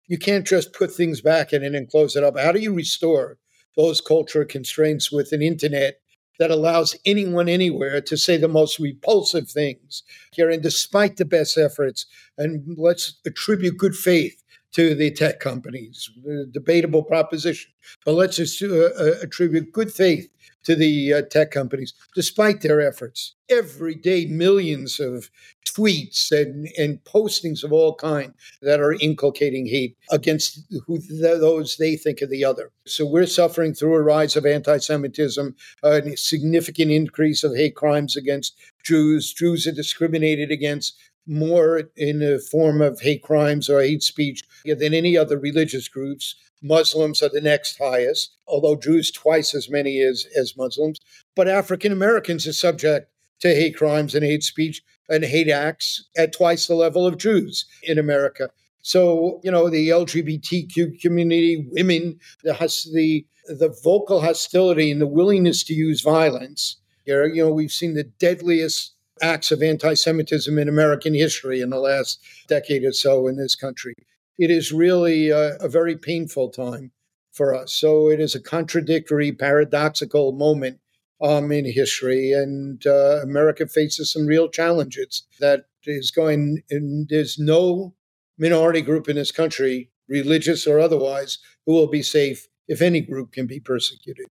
[0.08, 2.38] you can't just put things back in it and close it up.
[2.38, 3.38] How do you restore
[3.78, 6.02] those cultural constraints with an internet
[6.40, 10.50] that allows anyone anywhere to say the most repulsive things here.
[10.50, 12.06] And despite the best efforts,
[12.38, 14.42] and let's attribute good faith
[14.74, 16.10] to the tech companies.
[16.52, 17.72] debatable proposition.
[18.06, 20.30] But let's uh, uh, attribute good faith
[20.64, 23.36] to the uh, tech companies, despite their efforts.
[23.50, 25.30] Every day, millions of
[25.66, 31.96] tweets and, and postings of all kind that are inculcating hate against who those they
[31.96, 32.72] think are the other.
[32.86, 38.56] So we're suffering through a rise of anti-Semitism, a significant increase of hate crimes against
[38.84, 39.34] Jews.
[39.34, 40.96] Jews are discriminated against
[41.28, 46.36] more in the form of hate crimes or hate speech than any other religious groups.
[46.62, 51.00] Muslims are the next highest, although Jews twice as many as, as Muslims.
[51.36, 56.34] But African Americans are subject to hate crimes and hate speech and hate acts at
[56.34, 58.50] twice the level of Jews in America.
[58.82, 62.54] So, you know, the LGBTQ community, women, the,
[62.94, 66.78] the, the vocal hostility and the willingness to use violence.
[67.06, 71.80] You know, we've seen the deadliest acts of anti Semitism in American history in the
[71.80, 73.94] last decade or so in this country.
[74.38, 76.92] It is really a, a very painful time
[77.32, 77.74] for us.
[77.74, 80.80] So it is a contradictory, paradoxical moment
[81.22, 86.64] um, in history, and uh, America faces some real challenges that is going.
[86.70, 87.94] And there's no
[88.38, 93.32] minority group in this country, religious or otherwise, who will be safe if any group
[93.34, 94.26] can be persecuted.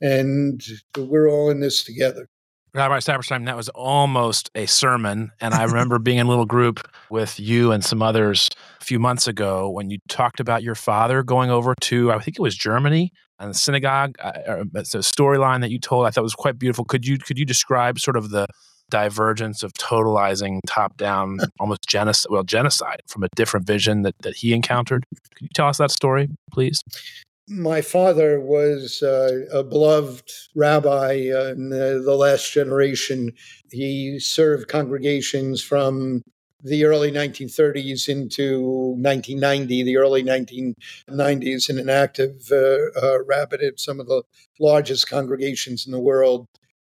[0.00, 0.62] And
[0.96, 2.28] we're all in this together.
[2.76, 5.32] Rabbi Saperstein, that was almost a sermon.
[5.40, 8.48] And I remember being in a little group with you and some others
[8.80, 12.38] a few months ago when you talked about your father going over to, I think
[12.38, 14.16] it was Germany, and the synagogue.
[14.20, 16.06] Uh, it's a storyline that you told.
[16.06, 16.84] I thought was quite beautiful.
[16.84, 18.46] Could you could you describe sort of the
[18.90, 24.36] divergence of totalizing top down almost genocide well genocide from a different vision that, that
[24.36, 25.04] he encountered
[25.34, 26.80] could you tell us that story please
[27.48, 33.32] my father was uh, a beloved rabbi in the, the, last generation.
[33.70, 36.22] He served congregations from
[36.62, 38.62] the early 1930s into
[38.98, 44.24] 1990, the early 1990s, in an active uh, uh, rabbit at some of the
[44.58, 46.46] largest congregations in the world.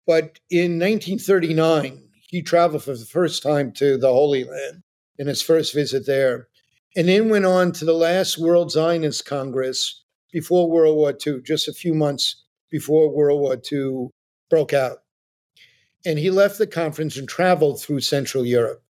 [0.07, 4.83] But in 1939, he traveled for the first time to the Holy Land
[5.19, 6.49] in his first visit there,
[6.97, 10.05] and then went on to the last World Zionist Congress
[10.37, 14.09] before World War II, just a few months before World War II
[14.51, 14.99] broke out.
[16.05, 18.83] And he left the conference and traveled through Central Europe.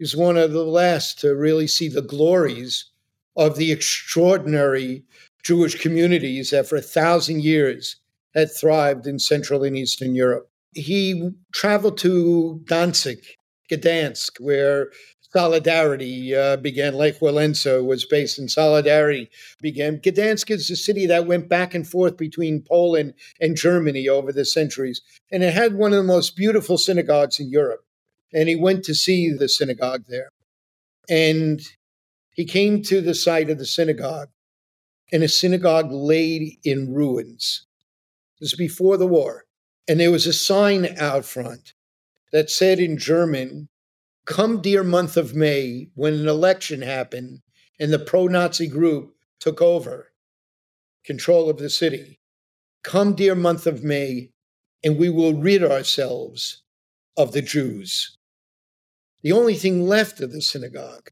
[0.00, 2.90] He's one of the last to really see the glories
[3.36, 5.04] of the extraordinary
[5.44, 8.00] Jewish communities that for a thousand years
[8.34, 10.50] had thrived in Central and Eastern Europe.
[10.74, 13.24] He traveled to Danzig,
[13.70, 14.90] Gdansk, where
[15.36, 16.94] Solidarity uh, began.
[16.94, 19.28] Lech Walesa was based in Solidarity
[19.60, 19.98] began.
[19.98, 24.46] Gdansk is a city that went back and forth between Poland and Germany over the
[24.46, 27.84] centuries, and it had one of the most beautiful synagogues in Europe.
[28.32, 30.30] And he went to see the synagogue there,
[31.06, 31.60] and
[32.32, 34.30] he came to the site of the synagogue,
[35.12, 37.66] and a synagogue laid in ruins.
[38.40, 39.44] This was before the war,
[39.86, 41.74] and there was a sign out front
[42.32, 43.68] that said in German
[44.26, 47.40] come dear month of May, when an election happened
[47.78, 50.12] and the pro Nazi group took over
[51.04, 52.20] control of the city,
[52.82, 54.32] come dear month of May,
[54.84, 56.62] and we will rid ourselves
[57.16, 58.18] of the Jews.
[59.22, 61.08] The only thing left of the synagogue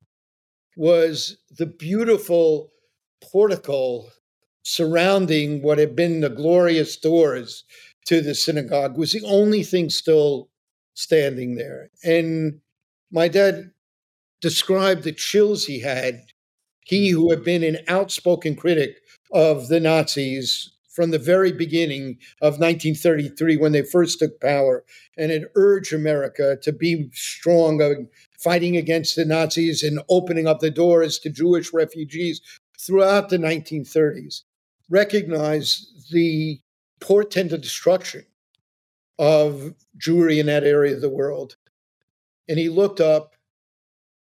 [0.76, 2.72] was the beautiful
[3.22, 4.06] portico
[4.64, 7.64] surrounding what had been the glorious doors
[8.06, 10.48] to the synagogue was the only thing still
[10.94, 11.90] standing there.
[12.02, 12.60] And
[13.10, 13.70] my dad
[14.40, 16.20] described the chills he had.
[16.84, 17.14] He, mm.
[17.14, 18.96] who had been an outspoken critic
[19.32, 24.84] of the Nazis from the very beginning of 1933 when they first took power
[25.16, 28.06] and had urged America to be strong,
[28.38, 32.40] fighting against the Nazis and opening up the doors to Jewish refugees
[32.78, 34.42] throughout the 1930s,
[34.88, 36.60] recognized the
[37.00, 38.24] portent of destruction
[39.18, 41.56] of Jewry in that area of the world
[42.48, 43.34] and he looked up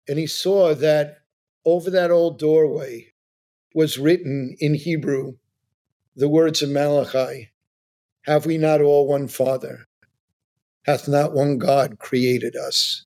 [0.09, 1.19] and he saw that
[1.65, 3.13] over that old doorway
[3.75, 5.35] was written in Hebrew
[6.17, 7.51] the words of Malachi
[8.23, 9.87] Have we not all one Father?
[10.85, 13.05] Hath not one God created us?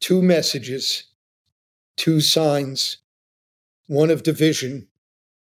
[0.00, 1.04] Two messages,
[1.96, 2.98] two signs,
[3.86, 4.86] one of division,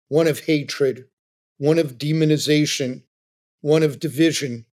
[0.09, 1.07] one of hatred,
[1.59, 3.03] one of demonization,
[3.61, 4.67] one of division,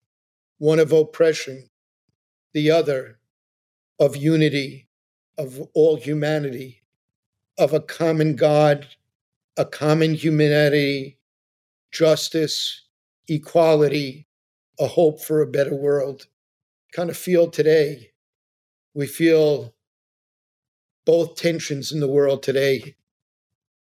[0.57, 1.69] one of oppression,
[2.53, 3.16] the other
[3.99, 4.87] of unity,
[5.37, 6.83] of all humanity,
[7.57, 8.87] of a common God,
[9.57, 11.17] a common humanity,
[11.91, 12.83] justice,
[13.27, 14.27] equality,
[14.79, 16.27] a hope for a better world.
[16.93, 18.11] Kind of feel today,
[18.93, 19.73] we feel
[21.05, 22.95] both tensions in the world today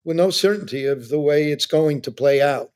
[0.04, 2.72] with no certainty of the way it's going to play out.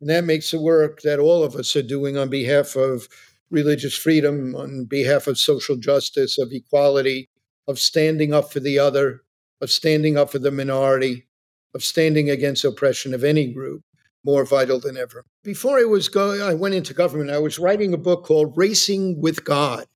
[0.00, 3.08] And that makes the work that all of us are doing on behalf of
[3.50, 7.28] religious freedom, on behalf of social justice, of equality,
[7.66, 9.22] of standing up for the other,
[9.60, 11.26] of standing up for the minority,
[11.74, 13.82] of standing against oppression of any group,
[14.24, 15.24] more vital than ever.
[15.42, 17.30] Before I was going, I went into government.
[17.30, 19.86] I was writing a book called Racing with God: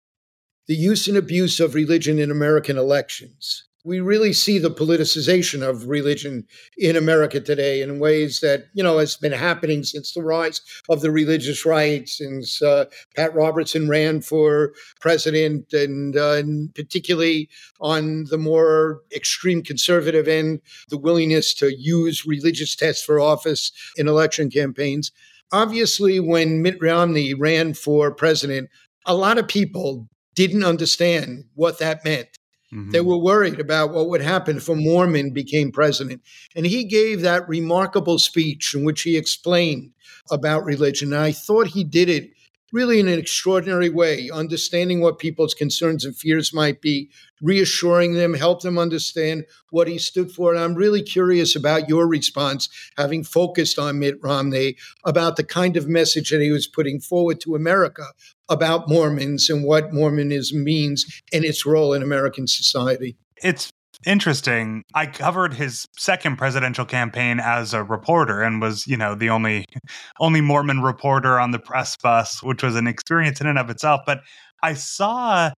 [0.67, 5.89] The Use and Abuse of Religion in American Elections we really see the politicization of
[5.89, 10.61] religion in America today in ways that, you know, has been happening since the rise
[10.91, 12.85] of the religious right, since uh,
[13.17, 17.49] Pat Robertson ran for president, and, uh, and particularly
[17.81, 20.61] on the more extreme conservative end,
[20.91, 25.11] the willingness to use religious tests for office in election campaigns.
[25.51, 28.69] Obviously, when Mitt Romney ran for president,
[29.07, 32.38] a lot of people didn't understand what that meant.
[32.73, 32.91] Mm-hmm.
[32.91, 36.23] They were worried about what would happen if a Mormon became president.
[36.55, 39.93] And he gave that remarkable speech in which he explained
[40.31, 41.13] about religion.
[41.13, 42.31] And I thought he did it
[42.73, 47.11] really in an extraordinary way, understanding what people's concerns and fears might be,
[47.41, 50.53] reassuring them, help them understand what he stood for.
[50.53, 55.77] And I'm really curious about your response, having focused on Mitt Romney, about the kind
[55.77, 58.05] of message that he was putting forward to America
[58.49, 63.17] about Mormons and what Mormonism means and its role in American society.
[63.43, 63.71] It's
[64.07, 64.83] interesting.
[64.95, 69.65] I covered his second presidential campaign as a reporter and was, you know, the only
[70.21, 74.03] only Mormon reporter on the press bus, which was an experience in and of itself,
[74.07, 74.21] but
[74.63, 75.53] I saw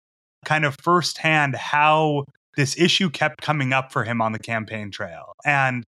[0.45, 2.25] kind of firsthand how
[2.57, 5.35] this issue kept coming up for him on the campaign trail.
[5.45, 5.85] And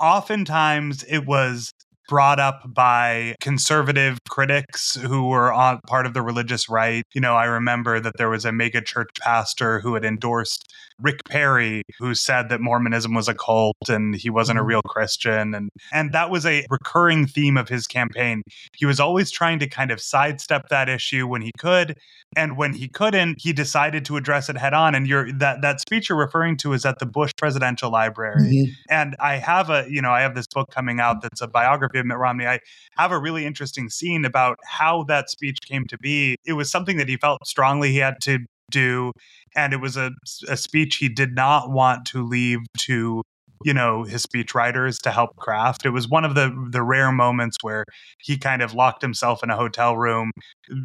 [0.00, 1.72] oftentimes it was
[2.10, 7.04] brought up by conservative critics who were on part of the religious right.
[7.14, 11.24] You know, I remember that there was a mega church pastor who had endorsed Rick
[11.28, 14.68] Perry, who said that Mormonism was a cult and he wasn't a mm-hmm.
[14.68, 15.54] real Christian.
[15.54, 18.42] And, and that was a recurring theme of his campaign.
[18.76, 21.98] He was always trying to kind of sidestep that issue when he could.
[22.36, 24.94] And when he couldn't, he decided to address it head on.
[24.94, 28.42] And you're, that, that speech you're referring to is at the Bush Presidential Library.
[28.42, 28.72] Mm-hmm.
[28.88, 31.98] And I have a, you know, I have this book coming out that's a biography
[31.98, 32.46] of Mitt Romney.
[32.46, 32.60] I
[32.96, 36.36] have a really interesting scene about how that speech came to be.
[36.44, 38.38] It was something that he felt strongly he had to
[38.70, 39.12] do
[39.56, 40.10] and it was a,
[40.48, 43.22] a speech he did not want to leave to
[43.64, 45.84] you know his speech writers to help craft.
[45.84, 47.84] It was one of the the rare moments where
[48.18, 50.30] he kind of locked himself in a hotel room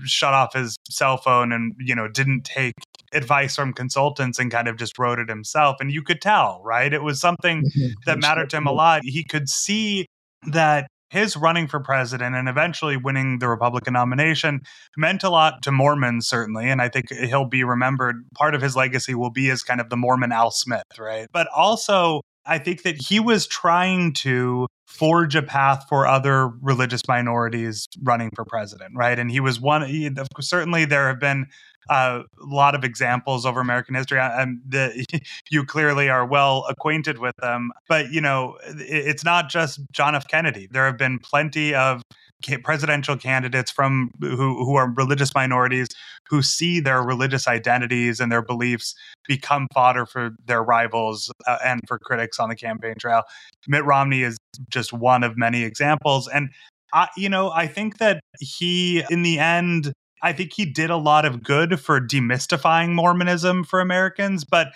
[0.03, 2.73] shut off his cell phone and you know didn't take
[3.13, 6.93] advice from consultants and kind of just wrote it himself and you could tell right?
[6.93, 7.91] It was something mm-hmm.
[8.05, 9.01] that mattered to him a lot.
[9.03, 10.05] He could see
[10.47, 14.61] that his running for president and eventually winning the Republican nomination
[14.97, 16.69] meant a lot to Mormons, certainly.
[16.69, 18.25] And I think he'll be remembered.
[18.35, 21.27] Part of his legacy will be as kind of the Mormon Al Smith, right?
[21.31, 27.01] But also, I think that he was trying to forge a path for other religious
[27.07, 29.17] minorities running for president, right?
[29.17, 29.87] And he was one.
[29.87, 31.47] He, certainly, there have been
[31.89, 35.05] a lot of examples over American history, and the,
[35.49, 37.71] you clearly are well acquainted with them.
[37.87, 40.27] But you know, it's not just John F.
[40.27, 40.67] Kennedy.
[40.71, 42.01] There have been plenty of
[42.63, 45.87] presidential candidates from who who are religious minorities
[46.29, 48.95] who see their religious identities and their beliefs
[49.27, 53.23] become fodder for their rivals uh, and for critics on the campaign trail.
[53.67, 54.37] Mitt Romney is
[54.69, 56.49] just one of many examples, and
[56.93, 59.91] I, you know, I think that he, in the end,
[60.21, 64.67] I think he did a lot of good for demystifying Mormonism for Americans, but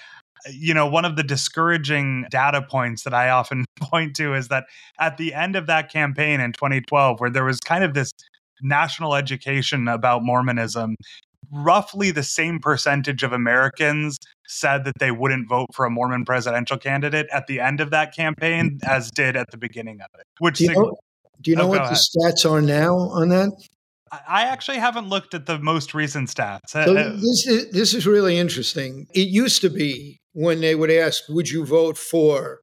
[0.46, 4.48] uh, you know, one of the discouraging data points that I often point to is
[4.50, 4.66] that
[5.00, 8.12] at the end of that campaign in 2012, where there was kind of this
[8.62, 10.96] national education about Mormonism,
[11.52, 14.18] roughly the same percentage of Americans
[14.48, 18.16] said that they wouldn't vote for a Mormon presidential candidate at the end of that
[18.16, 20.26] campaign as did at the beginning of it.
[20.40, 20.98] Which do you know,
[21.42, 23.52] do you know oh, what the stats are now on that?
[24.12, 26.70] I actually haven't looked at the most recent stats.
[26.70, 29.08] So uh, this is this is really interesting.
[29.14, 32.62] It used to be when they would ask, "Would you vote for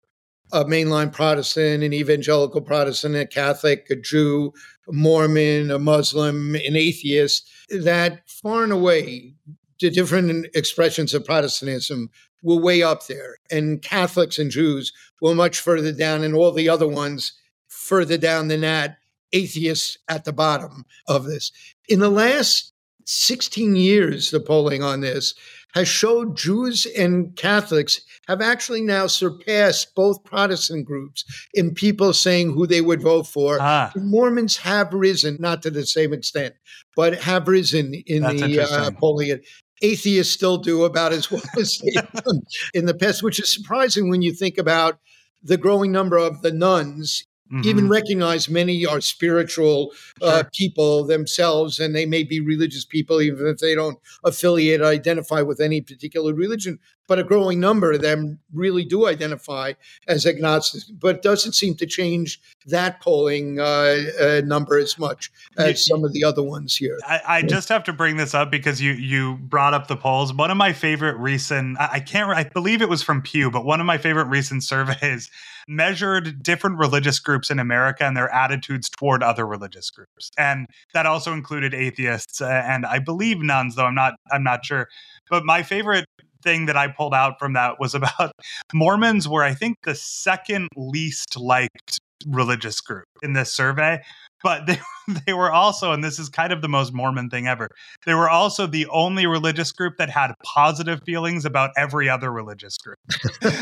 [0.52, 4.52] a mainline Protestant, an evangelical Protestant, a Catholic, a Jew,
[4.88, 9.34] a Mormon, a Muslim, an atheist?" That far and away,
[9.80, 12.10] the different expressions of Protestantism
[12.42, 16.68] were way up there, and Catholics and Jews were much further down, and all the
[16.68, 17.32] other ones
[17.68, 18.98] further down than that
[19.32, 21.52] atheists at the bottom of this.
[21.88, 22.72] In the last
[23.04, 25.34] 16 years, the polling on this
[25.74, 31.22] has showed Jews and Catholics have actually now surpassed both Protestant groups
[31.52, 33.58] in people saying who they would vote for.
[33.60, 33.92] Ah.
[33.94, 36.54] Mormons have risen, not to the same extent,
[36.96, 39.40] but have risen in That's the uh, polling.
[39.82, 41.92] Atheists still do about as well as they
[42.74, 44.98] in the past, which is surprising when you think about
[45.42, 47.68] the growing number of the nones Mm-hmm.
[47.68, 50.50] Even recognize many are spiritual uh, sure.
[50.52, 55.42] people themselves, and they may be religious people, even if they don't affiliate or identify
[55.42, 56.80] with any particular religion.
[57.06, 59.74] But a growing number of them really do identify
[60.08, 60.84] as agnostics.
[60.84, 66.04] But it doesn't seem to change that polling uh, uh, number as much as some
[66.04, 66.98] of the other ones here.
[67.06, 70.34] I, I, just have to bring this up because you you brought up the polls.
[70.34, 73.64] One of my favorite recent, I, I can't, I believe it was from Pew, but
[73.64, 75.30] one of my favorite recent surveys
[75.68, 80.30] measured different religious groups in America and their attitudes toward other religious groups.
[80.38, 84.64] And that also included atheists uh, and I believe nones, though I'm not I'm not
[84.64, 84.88] sure.
[85.30, 86.06] But my favorite
[86.46, 88.32] thing that I pulled out from that was about
[88.72, 94.00] Mormons were I think the second least liked religious group in this survey
[94.42, 94.78] but they,
[95.26, 97.68] they were also and this is kind of the most mormon thing ever
[98.06, 102.78] they were also the only religious group that had positive feelings about every other religious
[102.78, 102.98] group.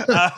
[0.08, 0.30] Uh,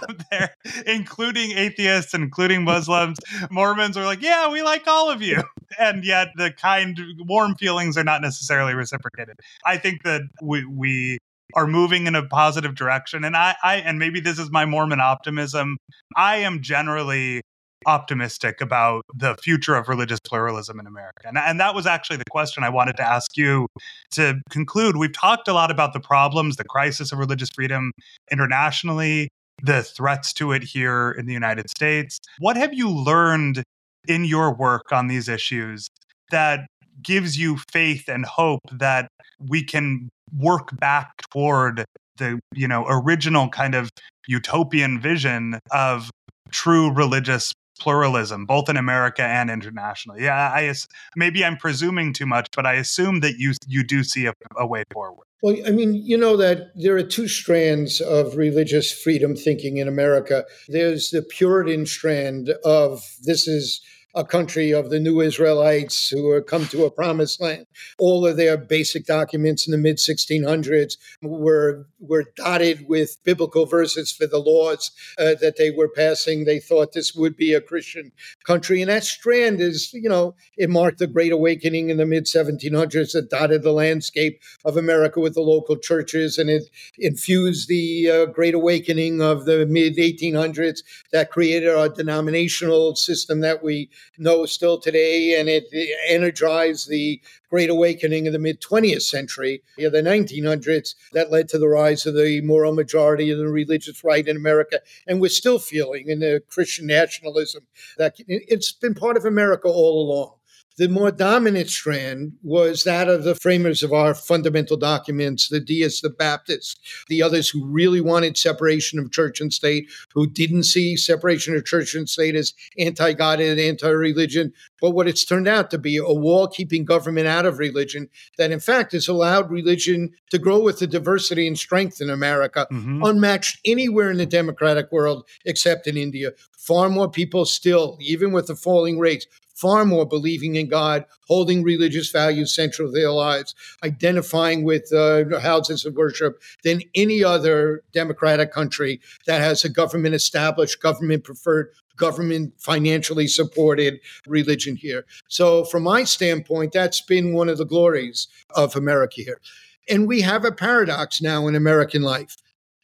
[0.86, 3.18] including atheists including muslims
[3.50, 5.42] mormons are like yeah we like all of you.
[5.78, 9.40] And yet the kind warm feelings are not necessarily reciprocated.
[9.64, 11.18] I think that we, we
[11.54, 15.00] are moving in a positive direction and I, I and maybe this is my mormon
[15.00, 15.76] optimism
[16.16, 17.42] i am generally
[17.86, 21.22] optimistic about the future of religious pluralism in America?
[21.24, 23.68] And, and that was actually the question I wanted to ask you
[24.12, 24.96] to conclude.
[24.96, 27.92] We've talked a lot about the problems, the crisis of religious freedom
[28.30, 29.28] internationally,
[29.62, 32.18] the threats to it here in the United States.
[32.38, 33.62] What have you learned
[34.08, 35.88] in your work on these issues
[36.30, 36.60] that
[37.02, 41.84] gives you faith and hope that we can work back toward
[42.18, 43.90] the you know original kind of
[44.26, 46.10] utopian vision of
[46.50, 50.22] true religious pluralism, both in America and internationally.
[50.22, 50.72] Yeah, I
[51.14, 54.66] maybe I'm presuming too much, but I assume that you you do see a, a
[54.66, 55.24] way forward.
[55.42, 59.86] Well, I mean, you know that there are two strands of religious freedom thinking in
[59.86, 60.44] America.
[60.68, 63.80] There's the Puritan strand of this is
[64.16, 67.66] a country of the new Israelites who have come to a promised land.
[67.98, 74.10] All of their basic documents in the mid 1600s were, were dotted with biblical verses
[74.10, 76.44] for the laws uh, that they were passing.
[76.44, 78.10] They thought this would be a Christian
[78.44, 78.80] country.
[78.80, 83.12] And that strand is, you know, it marked the Great Awakening in the mid 1700s
[83.12, 86.38] that dotted the landscape of America with the local churches.
[86.38, 86.64] And it
[86.98, 90.78] infused the uh, Great Awakening of the mid 1800s
[91.12, 95.66] that created our denominational system that we know still today, and it
[96.08, 101.68] energized the Great Awakening of the mid 20th century, the 1900s, that led to the
[101.68, 104.80] rise of the moral majority and the religious right in America.
[105.06, 107.66] And we're still feeling in the Christian nationalism
[107.98, 110.35] that it's been part of America all along.
[110.78, 116.02] The more dominant strand was that of the framers of our fundamental documents, the deists,
[116.02, 116.76] the Baptists,
[117.08, 121.64] the others who really wanted separation of church and state, who didn't see separation of
[121.64, 125.78] church and state as anti God and anti religion, but what it's turned out to
[125.78, 130.38] be a wall keeping government out of religion that, in fact, has allowed religion to
[130.38, 133.02] grow with the diversity and strength in America, mm-hmm.
[133.02, 136.32] unmatched anywhere in the democratic world except in India.
[136.58, 141.62] Far more people still, even with the falling rates, far more believing in God, holding
[141.62, 147.82] religious values central to their lives, identifying with uh, houses of worship than any other
[147.92, 155.06] democratic country that has a government established, government preferred, government financially supported religion here.
[155.28, 159.40] So, from my standpoint, that's been one of the glories of America here.
[159.88, 162.36] And we have a paradox now in American life.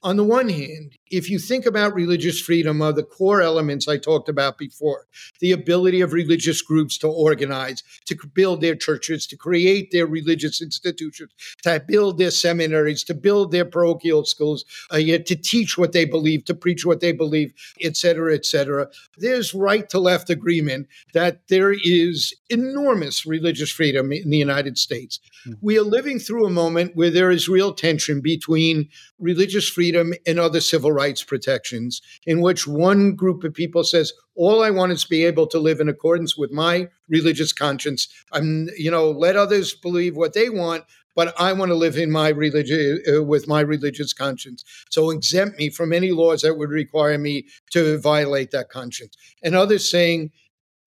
[0.04, 3.98] On the one hand, if you think about religious freedom are the core elements I
[3.98, 5.06] talked about before
[5.40, 10.60] the ability of religious groups to organize, to build their churches, to create their religious
[10.60, 11.30] institutions,
[11.62, 16.44] to build their seminaries, to build their parochial schools, uh, to teach what they believe,
[16.46, 18.88] to preach what they believe, et cetera, et cetera.
[19.18, 25.20] There's right to left agreement that there is enormous religious freedom in the United States.
[25.46, 25.58] Mm-hmm.
[25.60, 28.88] We are living through a moment where there is real tension between
[29.20, 34.12] religious freedom and other civil rights rights protections, in which one group of people says,
[34.34, 38.08] all I want is to be able to live in accordance with my religious conscience.
[38.32, 40.84] I'm, you know, let others believe what they want,
[41.14, 44.64] but I want to live in my religion uh, with my religious conscience.
[44.90, 49.16] So exempt me from any laws that would require me to violate that conscience.
[49.42, 50.30] And others saying,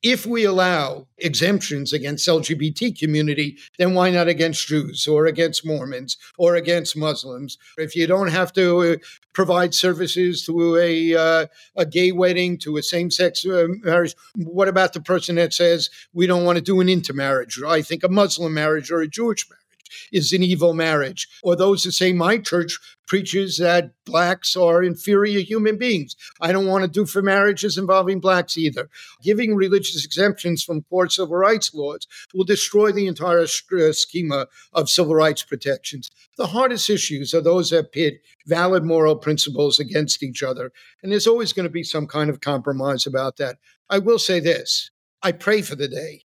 [0.02, 6.18] if we allow exemptions against LGBT community, then why not against Jews or against Mormons
[6.38, 7.58] or against Muslims?
[7.78, 8.96] If you don't have to uh,
[9.34, 14.68] provide services to a uh, a gay wedding, to a same sex uh, marriage, what
[14.68, 17.62] about the person that says we don't want to do an intermarriage?
[17.62, 19.65] I think a Muslim marriage or a Jewish marriage
[20.12, 21.28] is an evil marriage.
[21.44, 26.16] Or those who say my church preaches that blacks are inferior human beings.
[26.42, 28.90] I don't want to do for marriages involving blacks either.
[29.22, 34.90] Giving religious exemptions from core civil rights laws will destroy the entire uh, schema of
[34.90, 36.10] civil rights protections.
[36.38, 40.72] The hardest issues are those that pit valid moral principles against each other.
[41.02, 43.58] And there's always going to be some kind of compromise about that.
[43.90, 44.92] I will say this
[45.22, 46.26] I pray for the day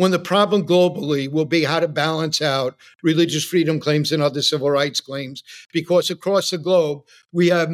[0.00, 4.40] when the problem globally will be how to balance out religious freedom claims and other
[4.40, 5.44] civil rights claims,
[5.74, 7.68] because across the globe, we have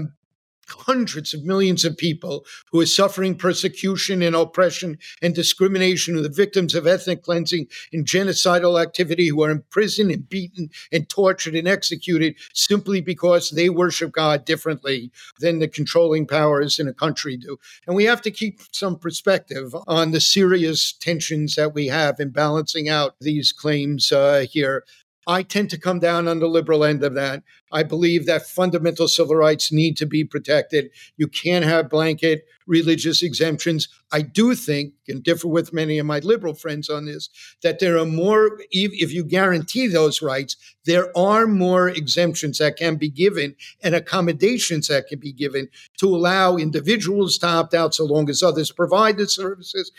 [0.69, 6.23] hundreds of millions of people who are suffering persecution and oppression and discrimination, who are
[6.23, 11.55] the victims of ethnic cleansing and genocidal activity, who are imprisoned and beaten and tortured
[11.55, 15.11] and executed simply because they worship God differently
[15.41, 17.59] than the controlling powers in a country do.
[17.87, 22.31] And we have to keep some perspective on the serious tensions that we have in
[22.31, 24.85] balancing out these claims uh, here.
[25.27, 27.43] I tend to come down on the liberal end of that.
[27.73, 30.91] I believe that fundamental civil rights need to be protected.
[31.17, 33.89] You can't have blanket religious exemptions.
[34.13, 37.29] I do think, and differ with many of my liberal friends on this,
[37.63, 42.97] that there are more, if you guarantee those rights, there are more exemptions that can
[42.97, 45.69] be given and accommodations that can be given
[45.99, 49.91] to allow individuals to opt out so long as others provide the services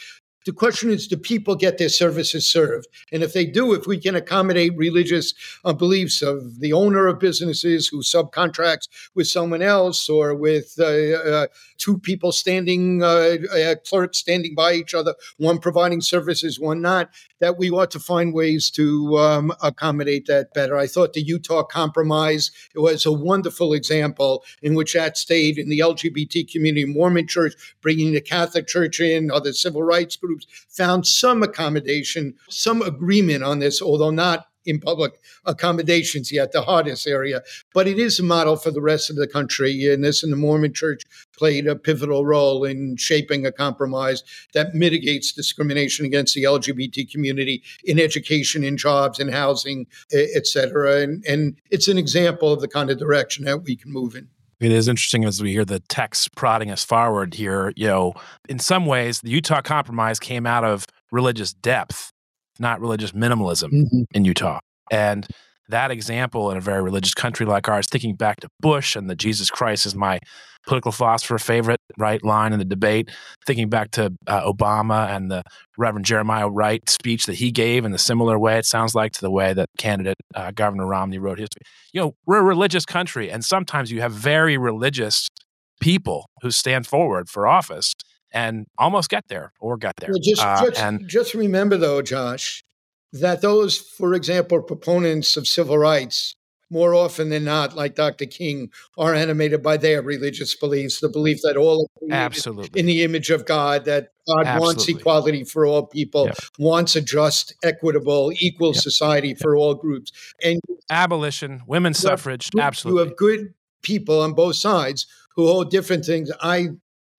[0.47, 2.87] The question is, do people get their services served?
[3.11, 5.33] And if they do, if we can accommodate religious
[5.65, 10.85] uh, beliefs of the owner of businesses who subcontracts with someone else or with uh,
[10.85, 13.35] uh, two people standing, uh,
[13.85, 18.33] clerks standing by each other, one providing services, one not, that we ought to find
[18.33, 20.77] ways to um, accommodate that better.
[20.77, 25.79] I thought the Utah Compromise was a wonderful example in which that stayed in the
[25.79, 30.36] LGBT community, Mormon Church, bringing the Catholic Church in, other civil rights groups,
[30.69, 35.13] found some accommodation, some agreement on this, although not in public
[35.45, 37.41] accommodations yet, the hardest area.
[37.73, 39.91] But it is a model for the rest of the country.
[39.91, 41.03] And this and the Mormon church
[41.35, 44.23] played a pivotal role in shaping a compromise
[44.53, 51.01] that mitigates discrimination against the LGBT community in education, in jobs, in housing, et cetera.
[51.01, 54.27] And, and it's an example of the kind of direction that we can move in.
[54.59, 57.73] It is interesting as we hear the text prodding us forward here.
[57.75, 58.13] You know,
[58.49, 62.11] in some ways, the Utah Compromise came out of religious depth
[62.59, 64.01] not religious minimalism mm-hmm.
[64.11, 64.59] in Utah.
[64.91, 65.27] And
[65.69, 69.15] that example in a very religious country like ours, thinking back to Bush and the
[69.15, 70.19] Jesus Christ is my
[70.67, 73.09] political philosopher favorite, right line in the debate,
[73.45, 75.41] thinking back to uh, Obama and the
[75.77, 79.21] Reverend Jeremiah Wright speech that he gave in a similar way, it sounds like to
[79.21, 81.61] the way that candidate uh, Governor Romney wrote history.
[81.93, 85.27] You know, we're a religious country, and sometimes you have very religious
[85.79, 87.93] people who stand forward for office
[88.31, 90.09] and almost get there or get there.
[90.11, 92.61] Well, just, uh, just, and, just remember, though, Josh,
[93.13, 96.35] that those, for example, proponents of civil rights,
[96.69, 98.25] more often than not, like Dr.
[98.25, 103.29] King, are animated by their religious beliefs, the belief that all absolutely in the image
[103.29, 104.65] of God, that God absolutely.
[104.65, 106.37] wants equality for all people, yep.
[106.59, 108.81] wants a just, equitable, equal yep.
[108.81, 110.11] society for all groups.
[110.43, 110.59] And
[110.89, 113.01] abolition, women's suffrage, good, absolutely.
[113.01, 116.31] You have good people on both sides who hold different things.
[116.41, 116.69] I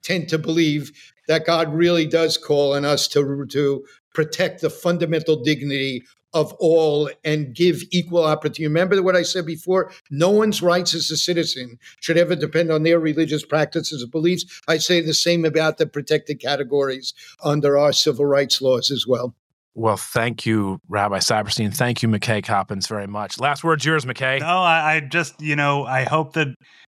[0.02, 0.92] tend to believe
[1.28, 3.84] that God really does call on us to, to
[4.14, 6.02] protect the fundamental dignity
[6.34, 8.66] of all and give equal opportunity.
[8.66, 9.92] Remember what I said before?
[10.10, 14.60] No one's rights as a citizen should ever depend on their religious practices or beliefs.
[14.68, 19.34] I say the same about the protected categories under our civil rights laws as well.
[19.74, 21.72] Well, thank you, Rabbi Saperstein.
[21.72, 23.38] Thank you, McKay Coppins, very much.
[23.38, 24.40] Last word's yours, McKay.
[24.40, 26.48] No, I, I just, you know, I hope that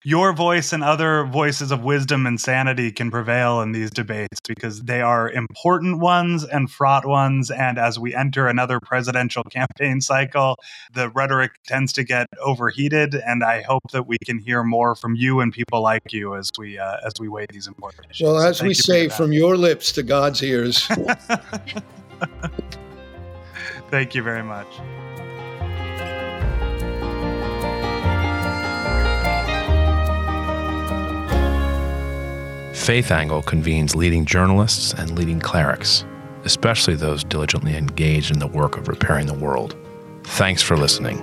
[0.04, 4.82] your voice and other voices of wisdom and sanity can prevail in these debates because
[4.82, 7.52] they are important ones and fraught ones.
[7.52, 10.58] And as we enter another presidential campaign cycle,
[10.94, 13.14] the rhetoric tends to get overheated.
[13.14, 16.50] And I hope that we can hear more from you and people like you as
[16.58, 18.26] we uh, as we weigh these important issues.
[18.26, 20.88] Well, as we say, from your lips to God's ears.
[23.92, 24.68] Thank you very much.
[32.82, 36.04] Faith Angle convenes leading journalists and leading clerics,
[36.46, 39.76] especially those diligently engaged in the work of repairing the world.
[40.24, 41.20] Thanks for listening.